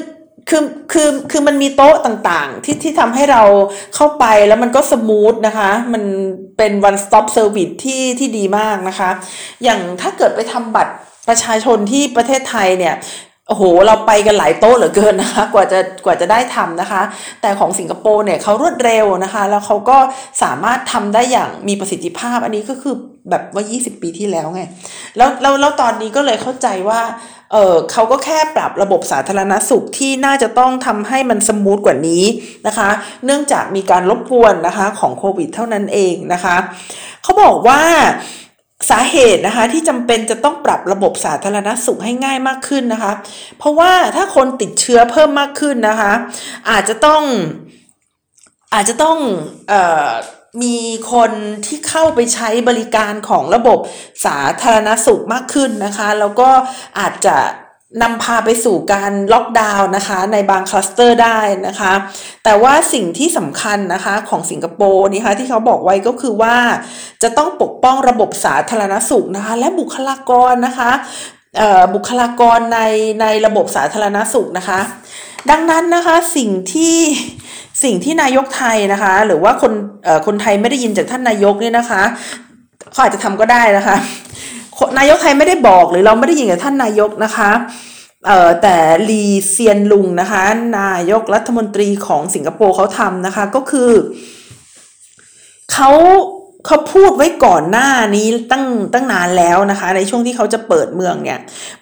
[0.50, 3.44] คือคือคือมันมีโต๊ะต่างๆ ที่ที่ทำให้เรา
[3.96, 6.04] เข้าไปแล้วมันก็ smooth นะคะ มัน
[6.58, 9.10] เป็น one stop service ที่ที่ดีมากนะคะ
[9.64, 10.94] อย่างถ้าเกิดไปทำบัตร
[11.28, 12.96] ประชาชนที่ประเทศไทยเนี่ย
[13.50, 17.02] โอ้โห เราไปกันหลายโต๊ะเหลือเกินนะคะ กว่าจะกว่าจะได้ทำนะคะ
[17.42, 19.98] แต่ของสิงคโปร์เนี่ยเขารวดเร็วนะคะ แล้วเขาก็
[20.44, 22.96] สามารถทำได้อย่างมีประสิทธิภาพ อันนี้ก็คือ
[23.30, 24.62] แบบว่า 20 ปีที่แล้วไง
[25.18, 27.02] แล้วแล้วแล้วตอนนี้ก็เลยเข้าใจว่า
[27.52, 32.24] เออเขาก็แค่ปรับระบบสาธารณสุขที่น่าจะต้องทำให้มันสมูทกว่านี้
[32.68, 32.90] นะคะ
[33.26, 36.56] เนื่องจากมีการรบกวนนะคะของโควิดเท่านั้นเองนะคะ
[37.24, 37.82] เขาบอกว่า
[38.90, 43.14] สาเหตุนะคะที่จำเป็นจะต้องปรับระบบสาธารณสุขให้ง่ายมากขึ้นนะคะ
[43.58, 46.14] เพราะว่าถ้าคนติดเชื้อเพิ่มมากขึ้นนะคะ
[46.70, 47.22] อาจจะต้อง
[48.74, 49.18] อาจจะต้อง
[49.72, 49.74] อ
[50.08, 50.10] อ
[50.64, 50.78] มี
[51.14, 51.32] คน
[51.66, 53.80] ที่เข้าไปใช้บริการของระบบ
[54.26, 56.50] สาธารณสุขมากขึ้นนะคะ แล้วก็
[57.00, 57.38] อาจจะ
[58.02, 61.94] นำพาไปสู่การล็อกดาวน์นะคะ ในบางคลัสเตอร์ได้นะคะ
[62.44, 66.56] แต่ว่าสิ่งที่สำคัญนะคะของสิงคโปร์นี่คะที่เขาบอกไว้ก็คือว่า
[67.24, 70.92] จะต้องปกป้องระบบสาธารณสุขนะคะ และบุคลากรนะคะ
[71.94, 72.80] บุคลากรใน
[73.22, 74.80] ในระบบสาธารณสุขนะคะ
[75.52, 76.98] ดังนั้นนะคะสิ่งที่
[77.84, 79.74] สิ่งที่นายกไทยนะคะ หรือว่าคน
[80.26, 82.04] คนไทยไม่ได้ยินจากท่านนายกเนี่ยนะคะ
[82.92, 83.98] เขาอาจจะทำก็ได้นะคะ
[84.98, 87.52] นายกไทยไม่ได้บอกหรือเราไม่ได้ยินกับท่านนายกนะคะ
[88.28, 88.78] เอ่อแต่
[89.10, 90.44] ลีเซียนลุงนะคะ
[90.80, 93.92] นายกรัฐมนตรีของสิงคโปร์เขาทำนะคะ ก็คือ
[95.74, 95.90] เขา
[96.66, 101.40] เขาพูดไว้ก่อนหน้านี้ตั้งตั้งนานแล้วนะคะ ในช่วงที่เขาจะเปิดเมืองเนี่ย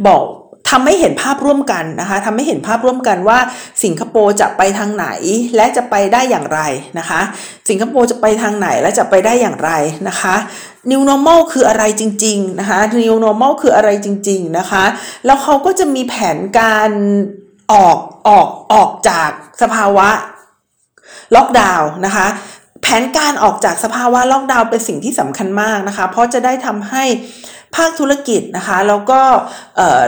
[0.08, 0.24] บอก
[0.70, 3.40] ทำให้เห็นภาพร่วมกันนะคะทำให้เห็นภาพร่วมกันว่า
[3.84, 5.08] สิงคโปร์จะไปทางไหน
[5.56, 6.62] และจะไปได้อย่างไร
[7.00, 7.22] นะคะ
[7.70, 9.72] สิงคโปร์จะไปทางไหนและจะไปได้อย่างไร
[10.08, 10.36] นะคะ
[10.92, 14.84] New Normal คืออะไรจริง ๆ นะคะ New Normal คืออะไรจริง ๆ นะคะ
[15.26, 16.92] แล้วเขาก็จะมีแผนการ
[17.74, 19.30] ออกออกออกจาก
[19.62, 20.10] สภาวะ
[21.36, 22.28] ล็อกดาวน์นะคะ
[22.82, 27.04] แผนการออกจากสภาวะล็อกดาวน์เป็นสิ่งที่สำคัญมากนะคะ เพราะจะได้ทำให้
[27.76, 29.20] ภาคธุรกิจนะคะแล้วก็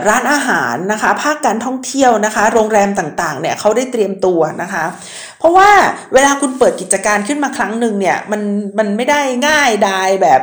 [0.10, 4.86] ร้านอาหารนะคะภาคการท่องเที่ยวนะคะ โรงแรมต่างๆเนี่ยเขาได้เตรียมตัวนะคะ
[5.40, 5.70] เพราะว่า
[6.14, 8.42] เวลาคุณเปิดกิจการขึ้นมาครั้งหนึ่งเนี่ยมัน
[8.78, 10.42] มันไม่ได้ง่ายดายแบบ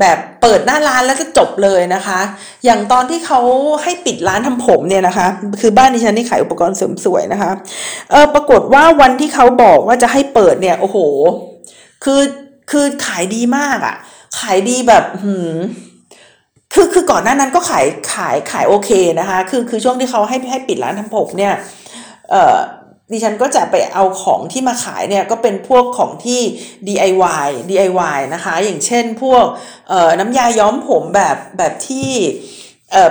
[0.00, 2.20] แบบเปิดหน้าร้านแล้วก็จบเลยนะคะ
[2.64, 3.40] อย่างตอนที่เขา
[3.82, 5.26] ให้ปิดร้านทำผมเนี่ยนะคะ
[5.60, 7.50] คือบ้านดิฉันที่ขายอุปกรณ์เสริมสวยนะคะ
[8.10, 10.98] เออปรากฏว่าวันที่เขาบอกว่าจะให้เปิดเนี่ยโอ้โห
[12.04, 12.22] คือ
[12.70, 13.96] คือขายดีมากอะ่ะ
[14.38, 15.56] ขายดีแบบหืม
[16.74, 21.54] คือคือก่อนหน้านั้นก็ขายขายขายโอเคนะคะ คือคือช่วงที่เขาให้ให้ปิดร้านทำผมเนี่ย
[22.30, 22.58] เอ่อ
[23.12, 26.40] ดิฉันก็จะไปเอาของที่มาขายเนี่ยก็เป็นพวกของที่
[26.86, 29.44] DIY DIY นะคะ อย่างเช่นพวก
[30.20, 32.10] น้ำยาย้อมผมแบบแบบที่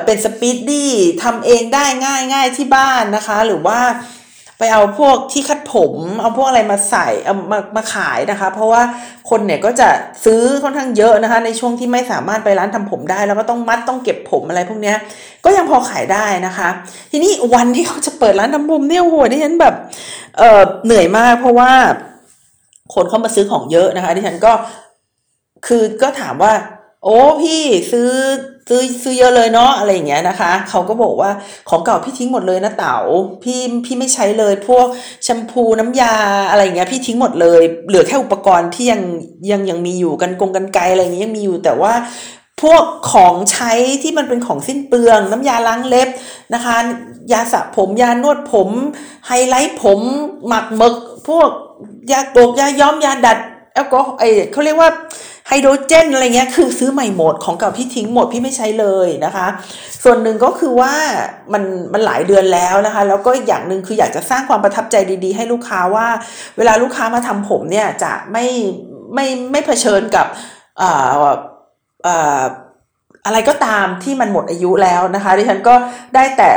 [0.06, 0.91] เป็นสปีดดี้
[1.24, 3.80] ทำเองได้ง่ายง่ายที่บ้านนะคะ หรือว่า
[4.62, 8.82] ไปเอาพวกที่คัดผม เอาพวกอะไรมาใส่เอามามาขายนะคะ เพราะว่า
[9.30, 9.89] คนเนี่ยก็จะ
[10.26, 14.93] ซื้อค่อนข้างเยอะนะคะ ในช่วงที่ไม่สามารถไปร้านทำผมได้ แล้วก็ต้องมัดต้องเก็บผมอะไรพวกนี้
[15.45, 16.69] ก็ยังพอขายได้นะคะ
[17.12, 19.76] ทีนี้วันที่เขาจะเปิดร้านทำผมเนี่ยโอ้โหดิฉันแบบ
[20.38, 21.71] เออเหนื่อยมากเพราะว่า
[22.93, 24.54] คนเข้ามาซื้อของเยอะนะคะดิฉันก็
[25.67, 26.54] คือก็ถามว่า
[27.04, 28.10] โอ้พี่ซื้อ
[28.69, 31.32] ซื้อซื้อเยอะเลยเนาะอะไรอย่างเงี้ยนะคะ เขาก็บอกว่า
[31.69, 32.97] ของเก่าพี่ทิ้งหมดเลยนะเต๋า
[33.43, 34.86] พี่พี่ไม่ใช้เลย พวก
[35.24, 36.15] แชมพูน้ำยา
[36.50, 39.02] อะไรอย่างเงี้ยพี่ทิ้งหมดเลย เหลือแค่อุปกรณ์ที่ยัง
[39.52, 41.93] ยังยังมีอยู่กันกงกันไกอะไรอย่างเงี้ยยังมีอยู่แต่ว่า
[42.62, 43.71] พวกของใช้
[44.04, 46.10] ที่มันเป็นของสิ้นเปลือง น้ำยาล้างเล็บ
[46.54, 46.76] นะคะ
[47.32, 48.69] ยาสระผมยานวดผม
[49.28, 50.00] ไฮไลท์ผม
[50.47, 50.95] หมักหมึก
[51.28, 51.50] พวก
[52.12, 53.38] ยาโกกยาย้อมยาดัด
[53.74, 54.89] แอลกอฮอล์ไอเขาเรียกว่า
[55.51, 59.47] ไฮโดรเจนอะไรเงี้ยคือซื้อใหม่หมดของเก่าพี่ทิ้งหมดพี่ไม่ใช้เลยนะคะ
[60.03, 60.93] ส่วนหนึ่งก็คือว่า
[61.53, 66.07] มันมันหลายเดือนแล้วนะคะ แล้วก็อีกอย่างหนึ่งคืออยากจะสร้างความประทับใจดีๆ ให้ลูกค้าว่า
[66.57, 68.45] เวลาลูกค้ามาทำผมเนี่ยจะไม่
[69.13, 70.25] ไม่ไม่เผชิญกับ
[70.81, 71.11] อ่า
[72.07, 72.43] อ่า
[73.25, 75.75] อะไรก็ตามที่มันหมดอายุแล้วนะคะดิฉันก็
[76.15, 76.51] ได้แต่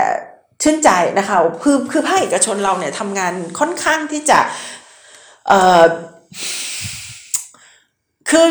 [0.62, 4.38] ชื่นใจนะคะคือคือภาคเอกชนเราเนี่ยทำงานค่อนข้างที่จะ
[5.48, 5.83] เอ่อ
[8.31, 8.49] คือ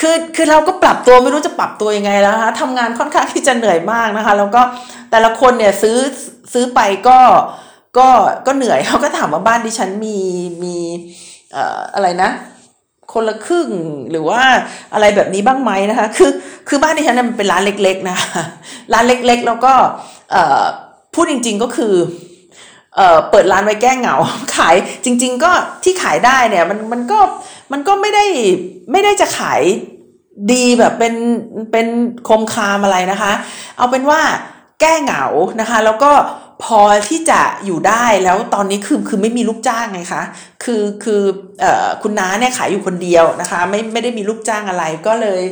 [0.00, 4.62] คือคือเราก็ปรับตัวไม่รู้จะปรับตัวยังไงแล้วนะคะทำงานค่อนข้างที่จะเหนื่อยมากนะคะ แล้วก็
[5.10, 5.98] แต่ละคนเนี่ยซื้อ
[6.52, 7.18] ซื้อไปก็
[7.98, 8.08] ก็
[8.46, 10.18] ก็เหนื่อยเขาก็ถามว่าบ้านดิฉันมี
[10.62, 10.76] มี
[11.52, 12.30] เอ่ออะไรนะ
[13.12, 13.68] คนละครึ่ง
[14.10, 14.42] หรือว่า
[14.94, 16.30] อะไรแบบนี้บ้างไหมนะคะ คือ
[16.68, 18.42] คือบ้านดิฉันมันเป็นร้านเล็กๆนะคะ
[18.92, 19.72] ร้านเล็กๆ แล้วก็
[20.32, 20.64] เอ่อ
[21.14, 21.94] พูดจริง ๆก็คือ
[22.96, 24.16] เอ่อเปิดร้านไว้แก้เหงา
[24.56, 25.50] ขายจริง ๆ ก็
[25.84, 27.18] ที่ขายได้เนี่ยมันมันก็
[27.72, 28.24] มันก็ไม่ได้
[28.92, 29.62] ไม่ได้จะขาย
[30.52, 31.14] ดีแบบเป็น
[31.72, 31.86] เป็น
[32.28, 33.32] คมคามอะไรนะคะ
[33.76, 34.20] เอาเป็นว่า
[34.80, 35.24] แก้เหงา
[35.60, 36.12] นะคะ แล้วก็
[36.64, 40.22] พอที่จะอยู่ได้แล้วตอนนี้คือคือไม่มีลูกจ้างไงคะ
[40.64, 41.22] คือคือ
[41.60, 45.42] เอ่อคุณน้าเนี่ยขายอยู่คนเดียวนะคะ ไม่ไม่ได้มีลูกจ้างอะไรก็เลย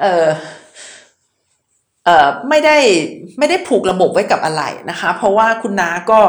[0.00, 0.26] เอ่อ
[2.04, 2.76] เออไม่ได้
[3.38, 6.20] ไม่ได้ผูกระบบไว้กับอะไรนะคะ เพราะว่าคุณน้าก็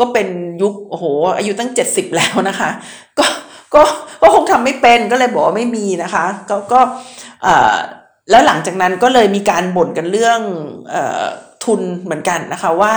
[0.00, 0.28] ก็เป็น
[0.62, 1.04] ยุคโอ้โห
[1.36, 2.70] อายุตั้งเจ็ดสิบแล้วนะคะ
[3.18, 3.26] ก็
[3.74, 3.82] ก็
[4.22, 6.80] ก็คงทำไม่เป็นก็เลยบอกว่าไม่มีนะคะก็ก็
[8.30, 10.40] แล้วหลังจากนั้นก็เลยมีการบ่นกันเรื่อง
[10.92, 10.94] อ
[11.64, 12.94] ทุนเหมือนกันนะคะว่า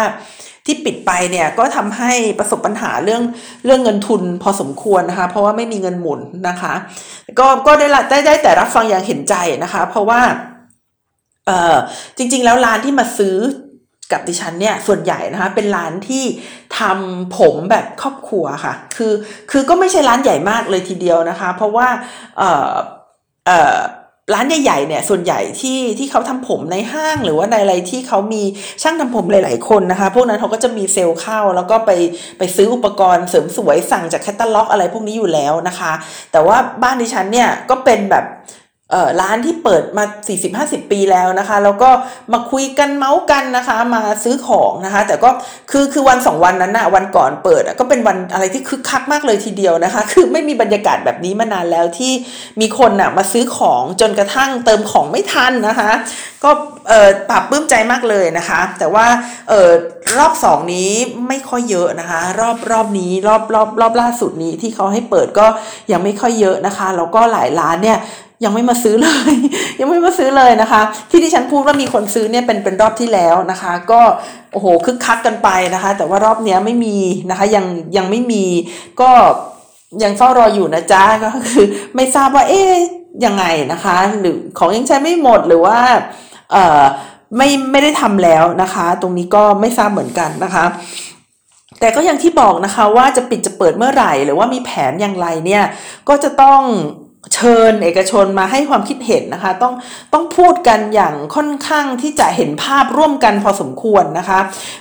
[0.65, 3.21] ที่ปิดไปเนี่ยก็ทำให้ประสบปัญหาเรื่อง
[3.65, 6.73] เรื่องเงินทุนพอสมควรนะคะเพราะว่าไม่มีเงินหมุนนะคะ
[7.39, 10.21] ก็ก็ได้ได้ได้แต่รับฟังอย่างเห็นใจนะคะ เพราะว่า
[11.45, 11.75] เออ
[12.17, 13.35] จริงๆแล้วร้านที่มาซื้อ
[14.13, 16.23] กับดิฉันเนี่ยส่วนใหญ่นะคะเป็นร้านที่
[16.79, 19.13] ทำผมแบบครอบครัวค่ะคือ
[19.51, 21.87] คือก็ไม่ใช่ร้านใหญ่มากเลยทีเดียวนะคะ เพราะว่า
[22.37, 22.73] เออ
[23.47, 23.77] เออ
[24.33, 28.43] ร้านใหญ่ๆเนี่ยส่วนใหญ่ที่ที่เขาทำผมในห้างหรือว่าในอะไรที่เขามี
[28.81, 31.91] ช่างทำผมหลาย ๆ คนนะคะ พวกนั้นเขาก็จะมีเซลล์เข้า แล้วก็ไป
[32.37, 35.93] ไปซื้ออุปกรณ์เสริมสวยสั่งจากแคตตาล็อกอะไรพวกนี้อยู่แล้วนะคะ
[36.31, 38.25] แต่ว่าบ้านดิฉันเนี่ยก็เป็นแบบ
[39.21, 40.03] ร้านที่เปิดมา
[40.47, 41.89] 40-50 ปีแล้วนะคะ แล้วก็
[42.33, 45.29] มาคุยกันเมาส์กันนะคะ มาซื้อของนะคะ แต่ก็
[45.71, 52.11] คือคือวันสองวันนั้นนะวันก่อนเปิดก็เป็นวันอะไรที่คึกคักมากเลยทีเดียวนะคะ คือไม่มีบรรยากาศแบบนี้มานานแล้วที่
[52.61, 55.91] มีคนนะมาซื้อของจนกระทั่งเติมของไม่ทันนะคะ
[56.43, 56.51] ก็
[56.89, 59.05] เออปรับปื้มใจมากเลยนะคะ แต่ว่า
[59.49, 59.69] เออ
[60.17, 60.91] รอบสองนี้
[61.27, 65.47] ไม่ค่อยเยอะนะคะ รอบรอบนี้รอบรอบรอบล่าสุดนี้ที่เขาให้เปิดก็
[65.91, 67.99] ยังไม่ค่อยเยอะนะคะ แล้วก็หลายร้านเนี่ย
[68.43, 69.33] ยังไม่มาซื้อเลย
[69.79, 74.01] ยังไม่มาซื้อเลยนะคะ ที่ที่ฉันพูดว่ามีคนซื้อเนี่ยเป็นเป็นรอบที่แล้วนะคะ ก็
[74.53, 76.97] โอ้โหคึกคักกันไปนะคะ แต่ว่ารอบเนี้ยไม่มี
[77.29, 77.65] นะคะยัง
[77.97, 78.45] ยังไม่มี
[79.01, 79.09] ก็
[80.03, 82.79] ยังเฝ้ารออยู่นะจ๊ะก็คือไม่ทราบว่าเอ๊ย
[83.25, 85.77] ยังไงนะคะ หรือของยังใช้ไม่หมดหรือว่า
[86.51, 86.81] เอ่อ
[87.37, 90.65] ไม่ไม่ได้ทำแล้วนะคะ ตรงนี้ก็ไม่ทราบเหมือนกันนะคะ
[91.79, 95.63] แต่ก็อย่างที่บอกนะคะว่าจะปิดจะเปิดเมื่อไหร่ หรือว่ามีแผนอย่างไรเนี่ย
[96.09, 96.61] ก็จะต้อง
[97.33, 99.73] เชิญเอกชนมาให้ความคิดเห็นนะคะ ต้อง
[100.13, 104.39] ต้องพูดกันอย่างค่อนข้างที่จะเห็นภาพร่วมกันพอสมควรนะคะ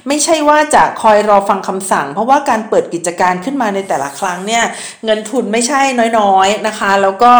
[0.09, 4.65] ไม่ใช่ว่าจะคอยรอฟังคำสั่ง เพราะว่าการเปิดกิจการขึ้นมาในแต่ละครั้งเนี่ย
[5.05, 5.81] เงินทุนไม่ใช่
[6.19, 7.33] น้อยๆนะคะ แล้วก็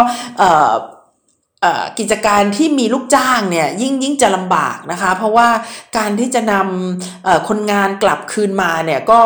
[1.99, 5.49] กิจการที่มีลูกจ้างเนี่ยยิ่งยิ่งจะลำบากนะคะ เพราะว่า
[5.97, 9.19] การที่จะนำคนงานกลับคืนมาเนี่ยก็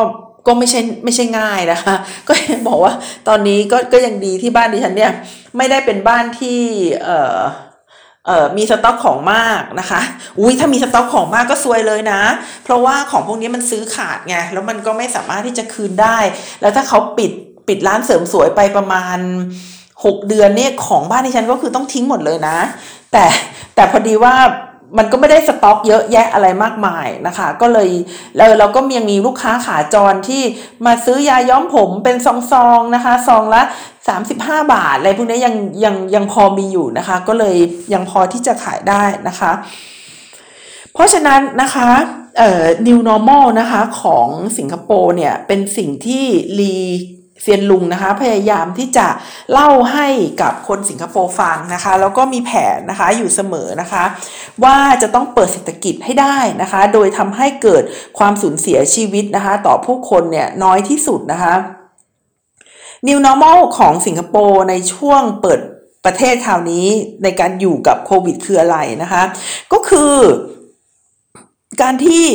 [0.48, 1.96] ก็ไม่ใช่ไม่ใช่ง่ายนะคะ
[2.28, 2.34] ก็
[2.68, 2.94] บอกว่า
[3.28, 5.12] ตอนนี้ก็ก็ยังดีที่บ้านดิฉันเนี่ย
[5.58, 6.60] ไม่ได้เป็นบ้านที่
[7.04, 7.40] เอ่อ
[8.26, 10.02] เอ่อมีสต็อกของมากนะคะ
[10.40, 12.22] อุ้ยถ้ามีสต็อกของมากก็ซวยเลยนะ
[12.64, 16.18] เพราะว่าของพวกนี้มันซื้อขาดไง แล้วมันก็ไม่สามารถที่จะคืนได้
[16.62, 17.32] แล้วถ้าเขาปิด
[17.68, 19.18] ปิดร้านเสริมสวยไปประมาณ
[20.06, 22.58] หกเดือนเนี่ยของบ้านที่ฉันก็คือต้องทิ้งหมดเลยนะ
[23.12, 23.26] แต่
[23.76, 24.36] แต่พอดีว่า
[24.98, 27.90] มันก็ไม่ได้สต็อกเยอะแยะอะไรมากมายนะคะ ก็เลย
[28.38, 30.44] เราเราก็ยังมีลูกค้าขาจรที่
[30.86, 33.62] มาซื้อยาย้อมผมเป็นซองๆนะคะซองละ
[34.18, 37.58] 35 บาทอะไรพวกนี้ยังยังยังพอมีอยู่นะคะ ก็เลย
[37.94, 39.52] ยังพอที่จะขายได้นะคะ
[40.94, 41.90] เพราะฉะนั้นนะคะ
[42.38, 46.26] เอ่อ new normal นะคะของสิงคโปร์เนี่ยเป็นสิ่งที่
[46.60, 46.76] รี
[47.42, 49.08] เซียนลุงนะคะ พยายามที่จะ
[49.52, 50.08] เล่าให้
[50.42, 54.04] กับคนสิงคโปร์ฟังนะคะ แล้วก็มีแผนนะคะอยู่เสมอนะคะ
[54.64, 57.84] ว่าจะต้องเปิดเศรษฐกิจให้ได้นะคะ โดยทำให้เกิด
[58.18, 61.54] ความสูญเสียชีวิตนะคะ ต่อผู้คนเนี่ยน้อยที่สุดนะคะ
[63.08, 65.60] New Normal ของสิงคโปร์ในช่วงเปิด
[66.06, 66.88] ประเทศคราวนี้
[67.24, 69.24] ในการอยู่กับโควิดคืออะไรนะคะ
[69.74, 70.14] ก็คือ
[71.82, 72.26] การที่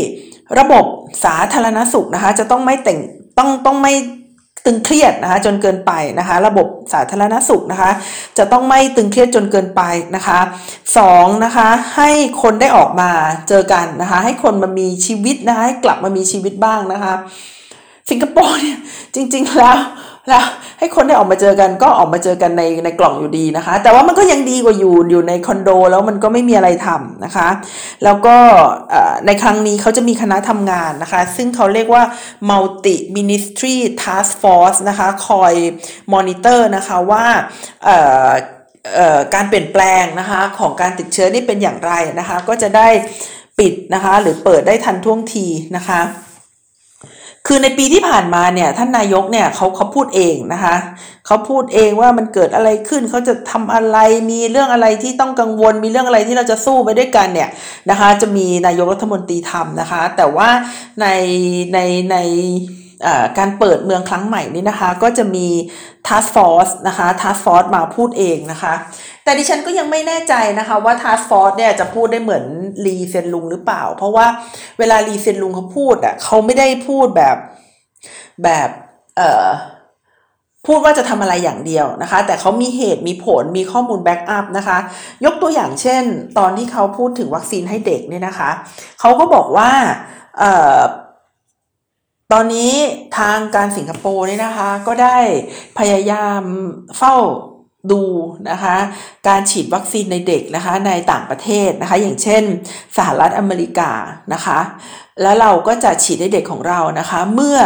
[0.58, 0.84] ระบบ
[1.24, 2.98] สาธารณสุขนะคะ จะต้องไม่แต่ง
[3.38, 3.92] ต้องต้องไม่
[4.66, 7.90] ตึงเครียดนะคะจนเกินไปนะคะ ระบบสาธารณสุขนะคะ
[8.38, 9.82] จะต้องไม่ตึงเครียดจนเกินไป
[10.16, 10.38] นะคะ
[10.98, 12.10] สองนะคะให้
[12.42, 13.10] คนได้ออกมา
[13.48, 17.14] เจอกันนะคะ ให้คนมามีชีวิตนะคะให้กลับมามีชีวิตบ้างนะคะ
[18.10, 18.78] สิงคโปร์เนี่ย
[19.14, 19.78] จริง ๆแล้ว
[20.28, 20.44] แล้ว
[20.78, 27.48] ให้คนได้ออกมาเจอกันก็ออกมาเจอกันในในกล่องอยู่ดีนะคะ แต่ว่ามันก็ยังดีกว่าอยู่อยู่ในคอนโดแล้วมันก็ไม่มีอะไรทำนะคะ
[28.04, 28.36] แล้วก็
[29.26, 32.02] ในครั้งนี้เขาจะมีคณะทำงานนะคะ ซึ่งเขาเรียกว่า
[32.50, 35.54] multi ministry task force นะคะคอย
[36.12, 37.24] มอนิเตอร์นะคะว่า
[39.34, 42.88] การเปลี่ยนแปลงนะคะของการติดเชื้อนี่เป็นอย่างไรนะคะ ก็จะได้
[43.58, 46.00] ปิดนะคะหรือเปิดได้ทันท่วงทีนะคะ
[47.46, 50.76] คือในปีที่ผ่านมาเนี่ยท่านนายกเนี่ยเขาเขาพูดเองนะคะ
[51.26, 53.98] เขาพูดเองว่ามันเกิดอะไรขึ้นเขาจะทำอะไร
[54.30, 57.48] มีเรื่องอะไรที่ต้องกังวล มีเรื่องอะไรที่เราจะสู้ไปด้วยกันเนี่ย
[57.90, 60.48] นะคะ จะมีนายกรัฐมนตรีทำนะคะ แต่ว่า
[61.00, 61.06] ใน
[61.74, 61.78] ใน
[62.10, 62.16] ใน
[63.38, 65.48] การเปิดเมืองครั้งใหม่นี้นะคะ ก็จะมี
[66.06, 68.74] Task Force นะคะ Task Force มาพูดเองนะคะ
[69.24, 72.44] แต่ดิฉันก็ยังไม่แน่ใจนะคะว่า Task Force เนี่ยจะพูดได้เหมือน
[72.86, 74.26] ลีเซียนลุงหรือเปล่า เพราะว่า
[74.78, 77.36] เวลาลีเซียนลุงเขาพูดอะเขาไม่ได้พูดแบบ
[78.42, 78.68] แบบ
[79.16, 79.46] เอ่อ
[80.66, 84.78] พูดว่าจะทำอะไรอย่างเดียวนะคะ แต่เขามีเหตุมีผลมีข้อมูล backup นะคะ
[85.24, 86.02] ยกตัวอย่างเช่น
[86.38, 88.50] ตอนที่เขาพูดถึงวัคซีนให้เด็กเนี่ยนะคะ
[89.00, 89.70] เขาก็บอกว่า
[90.38, 90.78] เอ่อ
[92.32, 92.74] ตอนนี้
[93.18, 95.18] ทางการสิงคโปร์นี่นะคะ ก็ได้
[95.78, 96.42] พยายาม
[96.98, 97.14] เฝ้า
[97.92, 98.02] ดู
[98.50, 98.76] นะคะ
[99.28, 102.42] การฉีดวัคซีนในเด็กนะคะ ในต่างประเทศนะคะ อย่างเช่น
[102.96, 103.90] สหรัฐอเมริกา
[104.32, 104.58] นะคะ
[105.22, 107.58] แล้วเราก็จะฉีดให้เด็กของเรานะคะ เมื่อ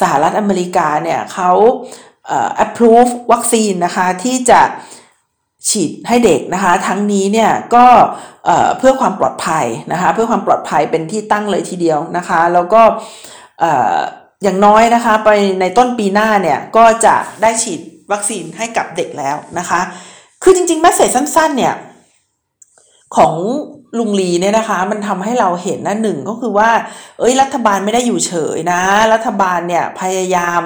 [0.00, 1.50] สหรัฐอเมริกาเนี่ยเขา
[2.26, 4.60] เอ่อ approve วัคซีนนะคะ ที่จะ
[5.68, 7.86] ฉีดให้เด็กนะคะ ทั้งนี้เนี่ยก็
[8.78, 12.82] เพื่อความปลอดภัยนะคะ เพื่อความปลอดภัยเป็นที่ตั้งเลยทีเดียวนะคะ แล้วก็
[14.42, 17.80] อย่างน้อยนะคะไปในต้นปีหน้าเนี่ยก็จะได้ฉีด
[18.12, 19.80] วัคซีนให้กับเด็กแล้วนะคะ
[20.42, 21.74] คือจริงๆแมสเซจสั้น ๆ เนี่ย
[23.16, 23.34] ของ
[23.98, 26.70] ลุงลีเนี่ยนะคะ มันทำให้เราเห็นนะหนึ่งก็คือว่า
[27.18, 28.80] เอ้ยรัฐบาลไม่ได้อยู่เฉยนะ
[29.12, 30.62] รัฐบาลเนี่ยพยายาม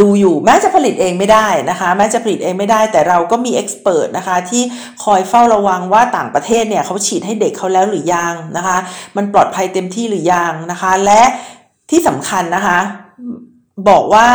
[0.00, 4.62] ดูอยู่แม้จะผลิตเองไม่ได้นะคะแม้จะผลิตเองไม่ได้ แต่เราก็มีเอ็กซ์เพรสนะคะที่
[5.04, 8.76] คอยเฝ้าระวังว่าต่างประเทศเนี่ยเขาฉีดให้เด็กเขาแล้วหรือยังนะคะ
[9.16, 11.22] มันปลอดภัยเต็มที่หรือยังนะคะ และ
[11.90, 12.78] ที่สำคัญนะคะ
[13.88, 14.28] บอกว่า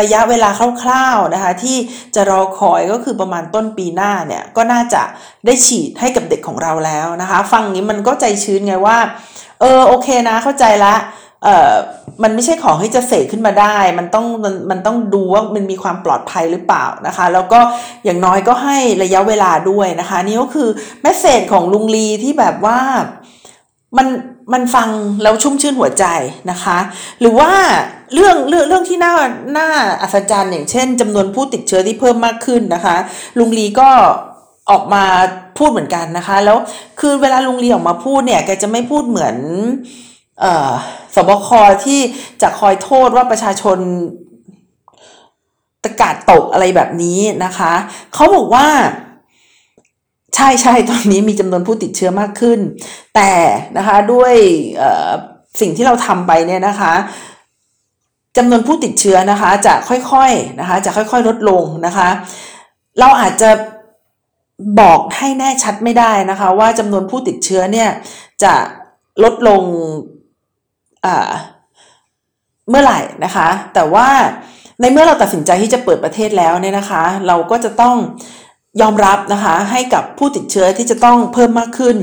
[0.00, 0.50] ระยะเวลา
[0.82, 1.76] คร่าวๆนะคะ ที่
[2.14, 5.02] จะรอคอยก็คือประมาณต้นปีหน้าเนี่ย ก็น่าจะ
[5.46, 8.98] ได้ฉีดให้กับเด็กของเราแล้วนะคะ ฟังนี้มันก็ใจชื้นไงว่า
[9.60, 10.94] เออโอเคนะเข้าใจละ
[11.44, 11.74] เออ
[12.22, 17.60] มันไม่ใช่ของที่จะเสกขึ้นมาได้ มันต้องมันมันต้องดูว่ามันมีความปลอดภัยหรือเปล่านะคะ แล้วก็
[18.04, 20.68] อย่างน้อยก็ให้ระยะเวลาด้วยนะคะ นี่ก็คือ
[21.02, 22.78] แมสเซจของลุงลีที่แบบว่า
[23.96, 24.06] มัน
[24.52, 24.88] มันฟัง
[25.22, 26.04] แล้วชุ่มชื่นหัวใจ
[26.50, 26.78] นะคะ
[27.20, 27.50] หรือว่า
[28.14, 29.14] เรื่องเรื่องเรื่องที่น่า
[29.58, 29.68] น่า
[30.02, 32.96] อัศจรรย์อย่างเช่นจำนวนผู้ติดเชื้อที่เพิ่มมากขึ้นนะคะ
[33.38, 33.90] ลุงลีก็
[34.70, 35.04] ออกมา
[35.58, 36.58] พูดเหมือนกันนะคะ แล้ว
[37.00, 39.36] คือเวลาลุงลีออกมาพูดเนี่ยแกจะไม่พูดเหมือน
[41.14, 41.48] สบค
[41.84, 42.00] ที่
[42.42, 43.78] จะคอยโทษว่าประชาชน
[45.84, 47.72] ตะกาศตกอะไรแบบนี้นะคะ
[48.14, 48.66] เขาบอกว่า
[50.34, 52.58] ใช่ใช่ตอนนี้มีจำนวนผู้ติดเชื้อมากขึ้น
[53.14, 53.32] แต่
[53.76, 54.34] นะคะด้วย
[55.60, 56.92] สิ่งที่เราทำไปเนี่ยนะคะ
[58.36, 62.08] จำนวนผู้ติดเชื้อนะคะ จะค่อยๆนะคะจะค่อยๆลดลงนะคะ
[62.98, 63.50] เราอาจจะ
[64.80, 67.90] บอกให้แน่ชัดไม่ได้นะคะ ว่าจำนวนผู้ติดเชื้อเนี่ย
[68.42, 68.54] จะ
[69.22, 69.62] ลดลง
[72.68, 74.08] เมื่อไหร่นะคะ แต่ว่า
[74.80, 77.96] ในเมื่อเราตัดสินใจที่จะเปิดประเทศแล้วเนี่ยนะคะ เราก็จะต้อง
[78.82, 81.96] ยอมรับนะคะให้กับผู้ติดเชื้อที่จะต้องเพิ่มมากขึ้น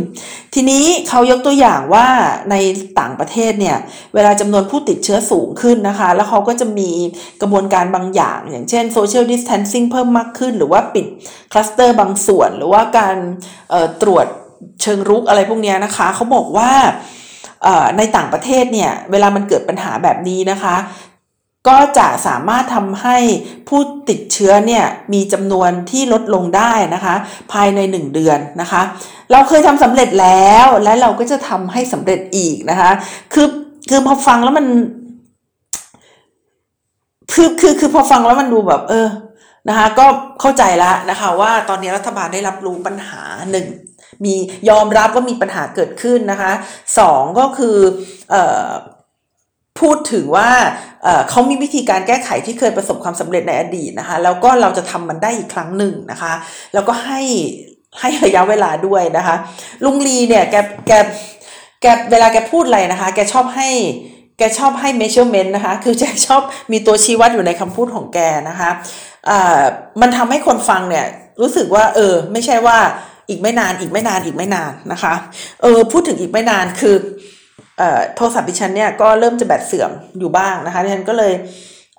[0.54, 2.08] ทีนี้เขายกตัวอย่างว่า
[2.52, 2.56] ใน
[3.00, 3.78] ต่างประเทศเนี่ย
[4.14, 6.92] เวลาจำนวนผู้ติดเชื้อสูงขึ้นนะคะ แล้วเขาก็จะมี
[7.42, 11.06] กระบวนการบางอย่าง อย่างเช่น social distancing เพิ่มมากขึ้น หรือว่าปิด
[11.52, 13.16] คลัสเตอร์บางส่วน หรือว่าการ
[14.02, 14.26] ตรวจ
[14.82, 16.72] เชิงรุกอะไรพวกนี้นะคะ เขาบอกว่า
[17.98, 20.76] ในต่างประเทศเนี่ยเวลามันเกิดปัญหาแบบนี้นะคะ
[21.68, 23.18] ก็จะสามารถทำให้
[23.68, 23.80] ผู้
[24.10, 27.16] ติดเชื้อเนี่ยมีจำนวนที่ลดลงได้นะคะ
[27.52, 28.82] ภายใน 1 เดือนนะคะ
[29.32, 32.92] เราเคยทำสำเร็จแล้วและเราก็จะทำให้สำเร็จอีกนะคะ
[33.34, 33.48] คือ
[33.90, 34.66] คือพอฟังแล้วมัน
[37.34, 39.08] คือคือคือพอฟังแล้วมันดูแบบ เออ
[39.70, 40.06] นะคะ ก็
[40.42, 43.66] เข้าใจแล้วนะคะ ว่าตอนนี้รัฐบาลได้รับรู้ปัญหาหนึ่ง
[44.26, 44.36] มี
[44.70, 46.52] ยอมรับว่ามีปัญหาเกิดขึ้นนะคะ
[47.00, 47.78] สองก็คือ
[48.32, 48.70] เอ่อ
[49.80, 50.50] พูดถึงว่า
[51.30, 56.34] เขามีวิธีการแก้ไขที่เคยประสบความสำเร็จในอดีตนะคะ แล้วก็เราจะทำมันได้อีกครั้งหนึ่งนะคะ
[56.74, 57.22] แล้วก็ให้
[58.00, 59.36] ให้ระยะเวลาด้วยนะคะ
[59.86, 60.56] ลุงลีเนี่ยแก
[60.88, 60.92] แก
[61.82, 63.70] แกเวลาแกพูดอะไรนะคะ แกชอบให้
[64.38, 66.42] แกชอบให้ measurement นะคะ คือแกชอบ
[66.72, 68.70] มีตัวชี้วัดอยู่ในคำพูดของแกนะคะ
[70.02, 71.06] มันทำให้คนฟังเนี่ย
[71.42, 72.78] รู้สึกว่า เออ ไม่ใช่ว่า
[73.30, 75.14] อีกไม่นานอีกไม่นานอีกไม่นานนะคะ
[75.62, 76.96] เออพูดถึงอีกไม่นานคือ
[78.16, 81.34] โทรศัพท์ดิฉันเนี่ยก็เริ่มจะแบตเสื่อมอยู่บ้างนะคะดิฉันก็เลย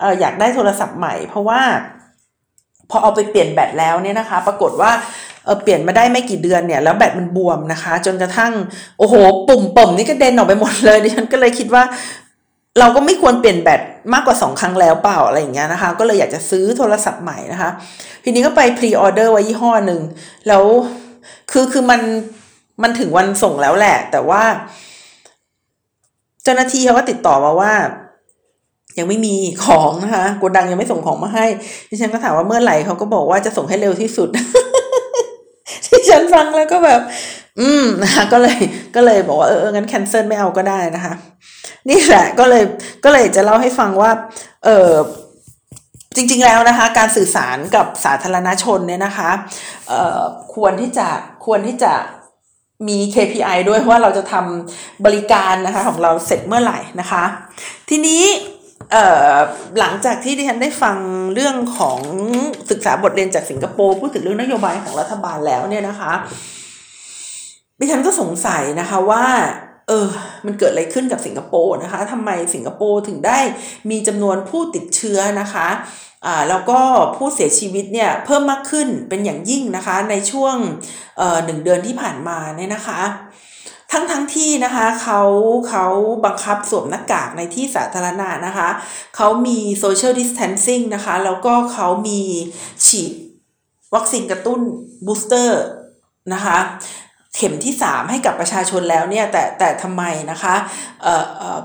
[0.01, 1.61] เอออยากได้โทรศัพท์ใหม่ เพราะว่า
[2.91, 4.91] พอเอาไปเปลี่ยนแบตแล้วเนี่ยนะคะ ปรากฏว่า
[5.45, 8.53] เออเปลี่ยนมาได้ไม่กี่เดือนเนี่ยแล้วแบตมันบวมนะคะ จนกระทั่ง
[8.99, 9.14] โอ้โห
[9.49, 11.85] ปุ่มปุ่มนี่ก็เด่นออกไปหมดเลยดิฉันก็เลยคิดว่า
[12.78, 13.81] เราก็ไม่ควรเปลี่ยนแบต
[14.12, 17.70] มากกว่าสองครั้งแล้วเปล่าอะไรอย่างเงี้ยนะคะ ก็เลยอยากจะซื้อโทรศัพท์ใหม่นะคะ
[18.24, 20.01] ทีนี้ก็ไปพรีออเดอร์ไว้ยี่ห้อหนึ่ง
[20.49, 20.64] แล้ว
[21.51, 22.01] คือคือมัน
[22.82, 24.42] มันถึงวันส่งแล้วแหละ แต่ว่า
[26.42, 27.72] เจ้าหน้าที่เขาก็ติดต่อมาว่า
[28.98, 29.34] ยังไม่มี
[29.64, 31.46] ของนะคะกดังยังไม่ส่งของมาให้
[31.90, 34.28] ดิฉันก็ถามว่าเมื่อไหร่เขาก็บอกว่าจะส่งให้เร็วที่สุด
[35.92, 37.01] ดิฉันฟังแล้วก็แบบ
[37.61, 38.59] อืมนะคะก็เลย
[38.96, 41.14] ก็เลยบอกว่าเอองั้นแคนเซิลไม่เอาก็ได้นะคะ
[41.88, 42.64] นี่แหละก็เลย
[43.05, 44.11] ก็เลยจะเล่าให้ฟังว่า
[44.64, 44.90] เออ
[46.16, 49.30] จริงๆแล้วนะคะการสื่อสารกับสาธารณชนเนี่ยนะคะ
[50.54, 51.08] ควรที่จะ
[51.46, 51.92] ควรที่จะ
[52.88, 57.24] มี KPI ด้วยว่าเราจะทำบริการนะคะของเราเสร็จเมื่อไหร่นะคะ
[57.88, 58.22] ทีนี้
[59.78, 60.96] หลังจากที่ดิฉันได้ฟัง
[61.34, 62.00] เรื่องของ
[62.70, 66.12] ศึกษาบทเรียนจากสิงคโปร์พูดถึงเรื่องนโยบายของรัฐบาลแล้วเนี่ยนะคะ
[67.80, 69.24] ดิฉันก็สงสัยนะคะว่า
[69.91, 70.09] เออ
[70.47, 73.38] มันเกิดอะไรขึ้นกับสิงคโปร์นะคะทำไมสิงคโปร์ถึงได้
[73.91, 75.68] มีจำนวนผู้ติดเชื้อนะคะ
[76.26, 76.80] อ่าแล้วก็
[77.16, 80.57] ผู้เสียชีวิตเนี่ยเพิ่มมากขึ้นเป็นอย่างยิ่งนะคะในช่วง
[81.18, 83.03] เอ่อหนึ่งเดือนที่ผ่านมาเนี่ยนะคะ
[83.93, 85.22] ทั้งทั้งที่นะคะเขา
[85.68, 85.86] เขา
[86.24, 88.68] บังคับสวมหน้ากากในที่สาธารณะนะคะ
[89.16, 92.20] เขามี social distancing นะคะแล้วก็เขามี
[92.86, 93.12] ฉีด
[93.95, 94.61] วัคซีนกระตุ้น
[95.07, 95.62] บูสเตอร์
[96.32, 96.59] นะคะ
[97.37, 100.55] เข็มที่ 3 ให้กับประชาชนแล้วเนี่ยแต่แต่ทำไมนะคะ
[101.03, 101.14] เอ่
[101.55, 101.57] อ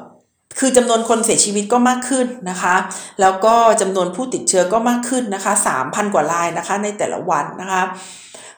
[0.60, 2.76] คือจำนวนคนเสียชีวิตก็มากขึ้นนะคะ
[3.22, 5.54] แล้วก็จำนวนผู้ติดเชื้อก็มากขึ้นนะคะ
[5.84, 7.84] 3,000 กว่ารายนะคะในแต่ละวันนะคะ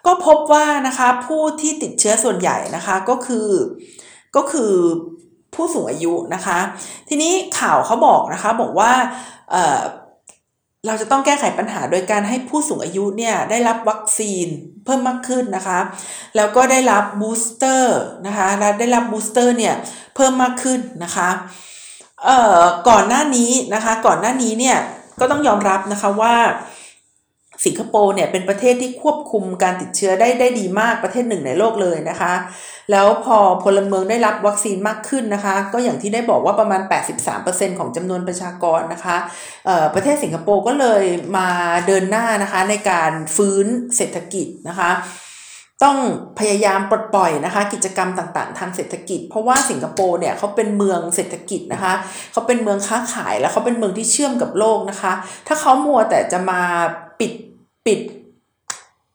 [0.05, 3.47] ก็พบว่านะคะผู้ที่ติดเชื้อส่วนใหญ่นะคะก็คือ
[4.35, 4.73] ก็คือ
[5.55, 6.59] ผู้สูงอายุนะคะ
[7.09, 8.91] ทีนี้ข่าวเขาบอกนะคะบอกว่า
[10.87, 14.47] เราจะต้องแก้ไขปัญหาโดยการให้ผู้สูงอายุเนี่ยได้รับวัคซีน
[14.85, 15.79] เพิ่มมากขึ้นนะคะ
[16.35, 19.75] แล้วก็ได้รับ booster นะคะและได้รับ booster เนี่ย
[20.15, 21.29] เพิ่มมากขึ้นนะคะ
[22.25, 24.77] เอ่อก่อนหน้านี้นะคะก่อนหน้านี้เนี่ย
[25.19, 26.35] ก็ต้องยอมรับนะคะว่า
[27.65, 32.33] สิงคโปร์เนี่ยเป็นประเทศที่ควบคุมการติดเชื้อได้ได้ดีมากประเทศหนึ่งในโลกเลยนะคะ
[32.91, 36.81] แล้วพอพลเมืองได้รับวัคซีนมากขึ้นนะคะ ก็อย่างที่ได้บอกว่าประมาณ
[37.29, 39.17] 83%ของจำนวนประชากรนะคะ
[39.95, 41.03] ประเทศสิงคโปร์ก็เลย
[41.37, 41.49] มา
[41.87, 44.91] เดินหน้านะคะในการฟื้นเศรษฐกิจนะคะ
[45.83, 45.97] ต้อง
[46.39, 51.93] พยายามปลดปล่อยนะคะ กิจกรรมต่างๆ ทางเศรษฐกิจ เพราะว่าสิงคโปร์เนี่ยเขาเป็นเมืองเศรษฐกิจนะคะ
[52.31, 55.13] เขาเป็นเมืองค้าขายแล้วเขาเป็นเมืองที่เชื่อมกับโลกนะคะ
[55.47, 56.61] ถ้าเขามัวแต่จะมา
[57.19, 57.31] ปิด
[57.87, 57.99] ปิด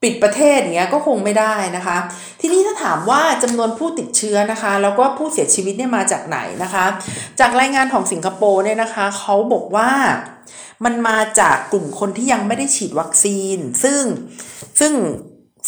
[0.02, 1.98] ปิดประเทศอย่างเงี้ยก็คงไม่ได้นะคะ
[2.40, 6.84] ทีนี้ถ้าถามว่าจำนวนผู้ติดเชื้อนะคะ แล้วก็ผู้เสียชีวิตเนี่ยมาจากไหนนะคะ
[7.40, 9.90] จากรายงานของสิงคโปร์เนี่ยนะคะเขาบอกว่า
[10.84, 14.02] มันมาจากกลุ่มคนที่ยังไม่ได้ฉีดวัคซีน ซึ่ง
[14.80, 14.92] ซึ่ง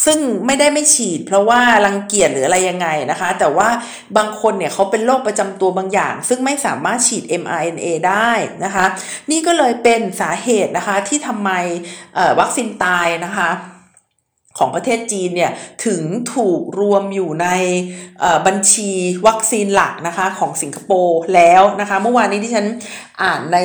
[0.04, 3.68] ซึ่งไม่ได้ไม่ฉีด เพราะว่ารังเกียจหรืออะไรยังไงนะคะ แต่ว่า
[4.16, 8.30] บางคนเนี่ยเขาเป็นโรคประจำตัวบางอย่าง ซึ่งไม่สามารถฉีด mRNA ได้
[8.64, 8.86] นะคะ
[9.30, 11.50] นี่ก็เลยเป็นสาเหตุนะคะที่ทำไม
[12.40, 13.50] วัคซีนตายนะคะ
[14.58, 15.52] ของประเทศจีนเนี่ย
[15.86, 16.02] ถึง
[16.34, 17.48] ถูกรวมอยู่ใน
[18.46, 18.90] บัญชี
[19.26, 22.66] วัคซีนหลักนะคะของสิงคโปร์แล้วนะคะเมื่อวานนี้ดิฉัน
[23.22, 23.58] อ่านใน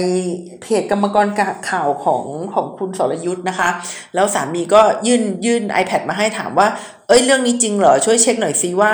[0.62, 1.28] เพจกรรมกร
[1.70, 3.70] ข่าวของของคุณสรยุทธ์นะคะ
[4.16, 6.68] แล้วสามีก็ยื่นยื่น iPad มาให้ถามว่า
[7.08, 8.94] เอ้ยเรื่องนี้จริงเหรอ ช่วยเช็คหน่อยซิว่า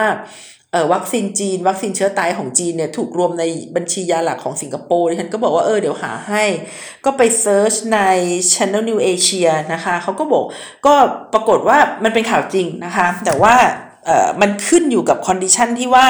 [0.94, 3.44] วัคซีนจีน วัคซีนเชื้อตายของจีนเนี่ยถูกรวมใน
[3.76, 6.44] บัญชียาหลักของสิงคโปร์ดิฉันก็บอกว่าเออเดี๋ยวหาให้
[7.06, 8.00] ก็ไปเซิร์ชใน
[8.52, 10.44] Channel New Asia นะคะเขาก็บอก
[10.86, 10.96] ก็
[11.34, 13.56] ปรากฏว่ามันเป็นข่าวจริงนะคะ แต่ว่า
[14.06, 16.06] เออมันขึ้นอยู่กับ condition ที่ว่า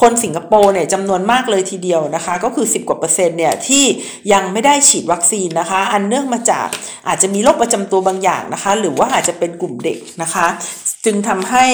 [0.00, 3.84] คนสิงคโปร์เนี่ยจำนวนมากเลยทีเดียวนะคะ ก็คือ 10 กว่าเปอร์เซ็นต์เนี่ยที่
[4.32, 6.68] ยังไม่ได้ฉีดวัคซีนนะคะ อันเนื่องมาจาก
[7.08, 10.46] อาจจะมีโรคประจำตัวบางอย่างนะคะ หรือว่าอาจจะเป็นกลุ่มเด็กนะคะ
[11.06, 11.66] จึงทำให้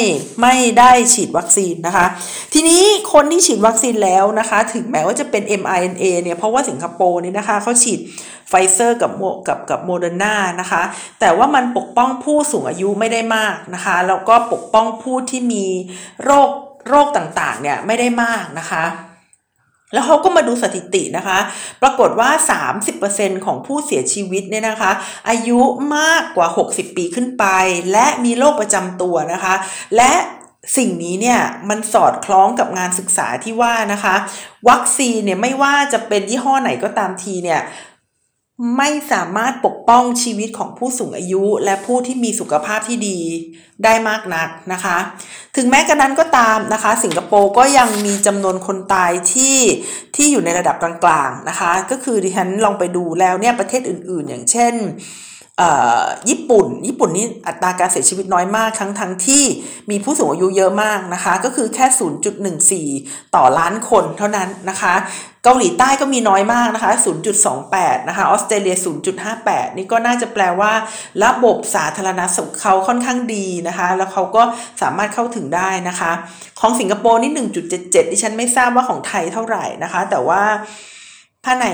[0.43, 2.07] ไม่ได้ฉีดวัคซีนนะคะ
[2.53, 8.01] ทีนี้คนที่ฉีดวัคซีนแล้วนะคะ ถึงแม้ว่าจะเป็น mRNA เนี่ยเพราะว่าสิงคโปร์นี่นะคะเขาฉีด
[8.49, 10.83] ไฟเซอร์กับโมกับกับโมเดอร์นานะคะ
[11.21, 15.67] แต่ว่ามันปกป้องผู้สูงอายุไม่ได้มากนะคะ แล้วก็ปกป้องผู้ที่มี
[16.25, 16.51] โรค
[16.89, 18.85] โรคต่างๆเนี่ยไม่ได้มากนะคะ
[19.93, 21.39] แล้วเขาก็มาดูสถิตินะคะ
[21.83, 22.31] ปรากฏว่า
[22.89, 24.93] 30%ของผู้เสียชีวิตเนี่ยนะคะ
[25.29, 25.61] อายุ
[25.97, 27.45] มากกว่า 60 ปีขึ้นไป
[27.93, 29.55] และมีโรคประจำตัวนะคะ
[29.97, 30.13] และ
[30.77, 34.15] สิ่งนี้เนี่ยมันสอดคล้องกับงานศึกษาที่ว่านะคะ
[34.69, 37.61] วัคซีนเนี่ยไม่ว่าจะเป็นยี่ห้อไหนก็ตามทีเนี่ย
[38.77, 43.19] ไม่สามารถปกป้องชีวิตของผู้สูงอายุและผู้ที่มีสุขภาพที่ดี
[43.85, 44.99] ได้มากนักนะคะ
[45.57, 49.57] ถึงแม้กระนั้นก็ตามนะคะ สิงคโปร์ก็ยังมีจำนวนคนตายที่
[50.17, 50.95] ที่อยู่ในระดับกลา
[51.29, 54.75] งๆนะคะ ก็คือดิฉันลองไปดูแล้วเนี่ยประเทศอื่นๆ อย่างเช่น
[56.29, 59.45] ญี่ปุ่น ญี่ปุ่นนี่อัตราการเสียชีวิตน้อยมากทั้งทั้งที่
[59.91, 61.87] มีผู้สูงอายุเยอะมากนะคะ ก็คือแค่
[63.01, 64.95] 0.14 ต่อล้านคนเท่านั้นนะคะ
[65.45, 66.93] เกาหลีใต้ก็มีน้อยมากนะคะ
[67.51, 68.77] 0.28 นะคะ ออสเตรเลีย
[69.27, 70.73] 0.58 นี่ก็น่าจะแปลว่า
[71.25, 74.43] ระบบสาธารณสุขเขาค่อนข้างดีนะคะ แล้วเขาก็
[74.83, 76.13] สามารถเข้าถึงได้นะคะ
[76.61, 77.33] ของสิงคโปร์นี่
[77.73, 80.43] 1.77 ดิฉันไม่ทราบว่าของไทยเท่าไหร่นะคะ แต่ว่า
[81.45, 81.69] ถ้าใน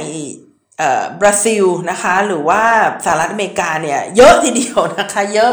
[1.20, 2.62] บราซิลนะคะหรือว่า
[3.04, 5.52] สหรัฐอเมริกาเนี่ยเยอะทีเดียวนะคะเยอะ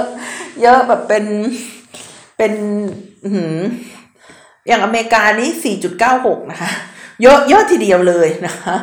[0.61, 1.25] เยอะแบบเป็น
[2.37, 2.53] เป็น
[4.67, 5.75] อย่างอเมริกานี่
[6.11, 6.71] 4.96นะคะ
[7.23, 8.75] เยอะเยอะทีเดียวเลยนะคะ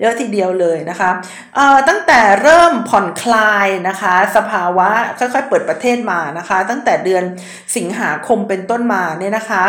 [0.00, 1.10] เยอะทีเดียวเลยนะคะ
[1.54, 4.88] เอ่อตั้งแต่เริ่มผ่อนคลายนะคะสภาวะ
[5.18, 7.24] ค่อยๆเปิดประเทศมานะคะ ตั้งแต่เดือน
[7.76, 9.64] สิงหาคมเป็นต้นมาเนี่ยนะคะ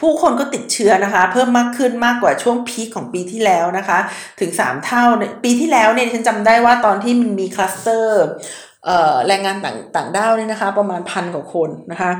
[0.00, 3.98] ผู้คนก็ติดเชื้อนะคะ เพิ่มมากขึ้นมากกว่าช่วงพีคของปีที่แล้วนะคะ
[4.40, 5.04] ถึง 3 เท่า
[5.44, 8.24] ปีที่แล้วเนี่ยฉันจำได้ว่าตอนที่มันมีคลัสเตอร์
[9.26, 12.12] แรงงานต่างต่างด้าวเนี่ยนะคะ ประมาณพันกว่าคนนะคะ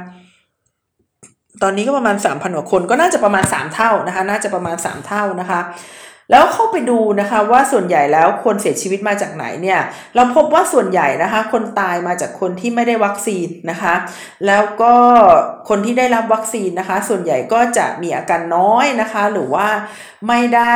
[1.62, 5.60] ตอนนี้ก็ประมาณ 3,000กว่าคนก็น่าจะประมาณ 3 เท่านะคะ น่าจะประมาณ 3 เท่านะคะ
[6.30, 9.80] แล้วเข้าไปดูนะคะว่าส่วนใหญ่แล้วคนเสียชีวิตมาจากไหนเนี่ย
[10.14, 13.94] เราพบว่าส่วนใหญ่นะคะคนตายมาจากคนที่ไม่ได้วัคซีนนะคะ
[14.46, 14.94] แล้วก็
[15.68, 19.68] คนที่ได้รับวัคซีนนะคะ ส่วนใหญ่ก็จะมีอาการน้อยนะคะ หรือว่า
[20.28, 20.74] ไม่ได้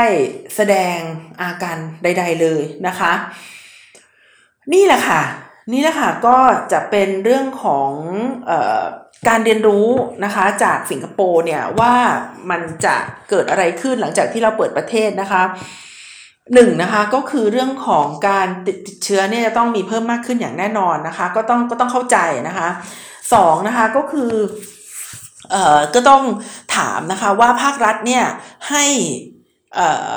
[0.57, 0.99] แสดง
[1.43, 3.13] อาการใด ๆเลยนะคะ
[4.73, 5.23] นี่แหละค่ะ
[5.73, 6.37] นี่แหละค่ะก็
[6.73, 7.91] จะเป็นเรื่องของ
[8.51, 8.53] อ
[9.29, 9.89] การเรียนรู้
[10.25, 11.95] นะคะจากสิงคโปร์เนี่ยว่า
[12.51, 12.97] มันจะ
[13.31, 15.43] เกิดอะไรขึ้นหลังจากที่เราเปิดประเทศนะคะ
[16.55, 22.69] หนึ่งนะคะก็คือเรื่องของการติดเชื้อเนี่ยจะต้องมีเพิ่มมากขึ้นอย่างแน่นอนนะคะ ก็ต้องก็ต้องเข้าใจนะคะ
[23.35, 24.33] สองนะคะก็คือ
[25.51, 26.23] เอ่อก็ต้อง
[26.77, 28.25] ถามนะคะว่าภาครัฐเนี่ย
[28.71, 28.85] ให้
[29.75, 30.17] เอ่อ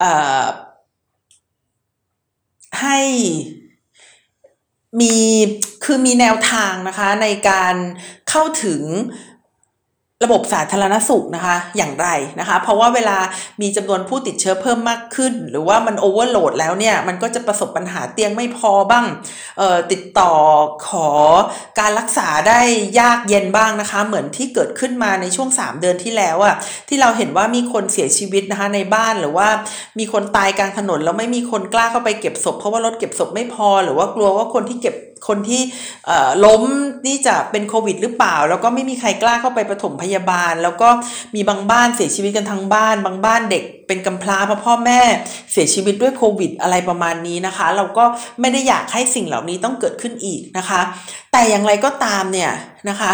[0.00, 0.12] เอ่
[0.42, 0.44] อ
[2.80, 2.98] ให้
[5.00, 5.16] มี
[5.84, 7.74] คือมีแนวทางนะคะในการ
[8.30, 8.82] เข้าถึง
[10.24, 12.08] ระบบสาธารณสุขนะคะอย่างไร
[12.40, 13.18] นะคะ เพราะว่าเวลา
[13.62, 19.06] มีจำนวนผู้ติดเชื้อเพิ่มมากขึ้น หรือว่ามันโอเวอร์โหลดแล้วเนี่ย มันก็จะประสบปัญหาเตียงไม่พอบ้าง
[19.92, 20.32] ติดต่อ
[20.88, 21.10] ขอ
[21.80, 22.60] การรักษาได้
[23.00, 26.54] ยากเย็นบ้างนะคะ เหมือนที่เกิดขึ้นมาในช่วง 3 เดือนที่แล้วอะ
[26.88, 29.48] ที่เราเห็นว่ามีคนเสียชีวิตนะคะในบ้านหรือว่า
[29.98, 34.96] มีคนตายกลางถนนแล้วไม่มีคนกล้าเข้าไปเก็บศพเพราะว่ารถเก็บศพไม่พอ หรือว่ากลัวว่าคนที่เก็บ
[35.28, 35.62] คนที่
[36.44, 36.62] ล้ม
[37.06, 40.88] นี่จะเป็นโควิด หรือเปล่า แล้วก็ไม่มีใครกล้าเข้าไปปฐมพยาบาล แล้วก็
[41.34, 45.00] มีบางบ้านเสียชีวิตกันทั้งบ้าน บางบ้านเด็กเป็นกำพร้าเพราะพ่อแม่
[45.52, 48.04] เสียชีวิตด้วยโควิดอะไรประมาณนี้นะคะ เราก็
[48.40, 50.80] ไม่ได้อยากให้สิ่งเหล่านี้ต้องเกิดขึ้นอีกนะคะ
[51.32, 52.52] แต่อย่างไรก็ตามเนี่ย
[52.88, 53.12] นะคะ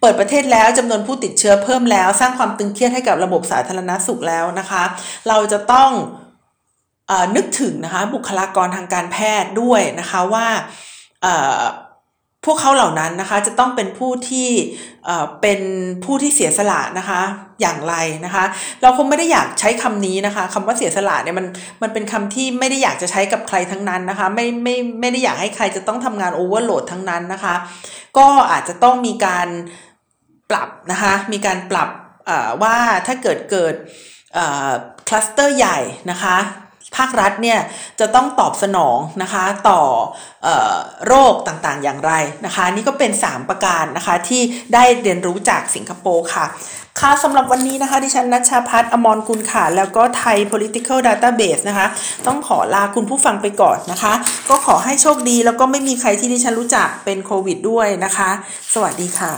[0.00, 4.82] เปิดประเทศแล้วจำนวนผู้ติดเชื้อเพิ่มแล้ว สร้างความตึงเครียดให้กับระบบสาธารณสุขแล้วนะคะ
[5.28, 5.90] เราจะต้อง
[7.36, 10.46] นึกถึงนะคะบุคลากรทางการแพทย์ด้วยนะคะว่า
[12.46, 14.48] พวกเขาเหล่านั้นนะคะจะต้องเป็นผู้ที่
[15.42, 15.60] เป็น
[16.04, 17.20] ผู้ที่เสียสละนะคะ
[17.60, 17.94] อย่างไร
[18.24, 18.44] นะคะ
[18.82, 21.46] เราคงไม่ได้อยากใช้คำนี้นะคะคำว่าเสียสละเนี่ยมัน
[21.82, 27.54] มันเป็นคำที่ไม่ได้อยากจะใช้กับใครทั้งนั้นนะคะไม่ไม่ไม่ได้อยากให้ใครจะต้องทำงานโอเวอร์โหลดทั้งนั้นนะคะ
[28.18, 29.48] ก็อาจจะต้องมีการ
[30.50, 31.88] ปรับนะคะมีการปรับ
[32.62, 33.74] ว่าถ้าเกิดเกิด
[35.08, 35.78] คลัสเตอร์ใหญ่
[36.10, 36.36] นะคะ
[36.96, 37.58] ภาครัฐเนี่ย
[38.00, 39.80] จะต้องตอบสนองนะคะต่อ
[40.46, 40.48] อ
[41.06, 42.12] โรคต่างๆอย่างไร
[42.46, 44.42] นะคะนี่ก็เป็น 3 ประการนะคะที่
[44.74, 46.46] ได้เรียนรู้จากสิงคโปร์ค่ะ
[47.00, 51.86] ค่ะสำหรับวันนี้นะคะดิฉันนัชชาพัฒนอมรกุลค่ะ แล้วก็ไทย political database นะคะ
[52.26, 54.12] ต้องขอลาคุณผู้ฟังไปก่อนนะคะ
[54.48, 58.30] ก็ขอให้โชคดีแล้วก็ไม่มีใครที่ดิฉันรู้จักเป็นโควิดด้วยนะคะ
[58.74, 59.32] สวัสดีค่ะ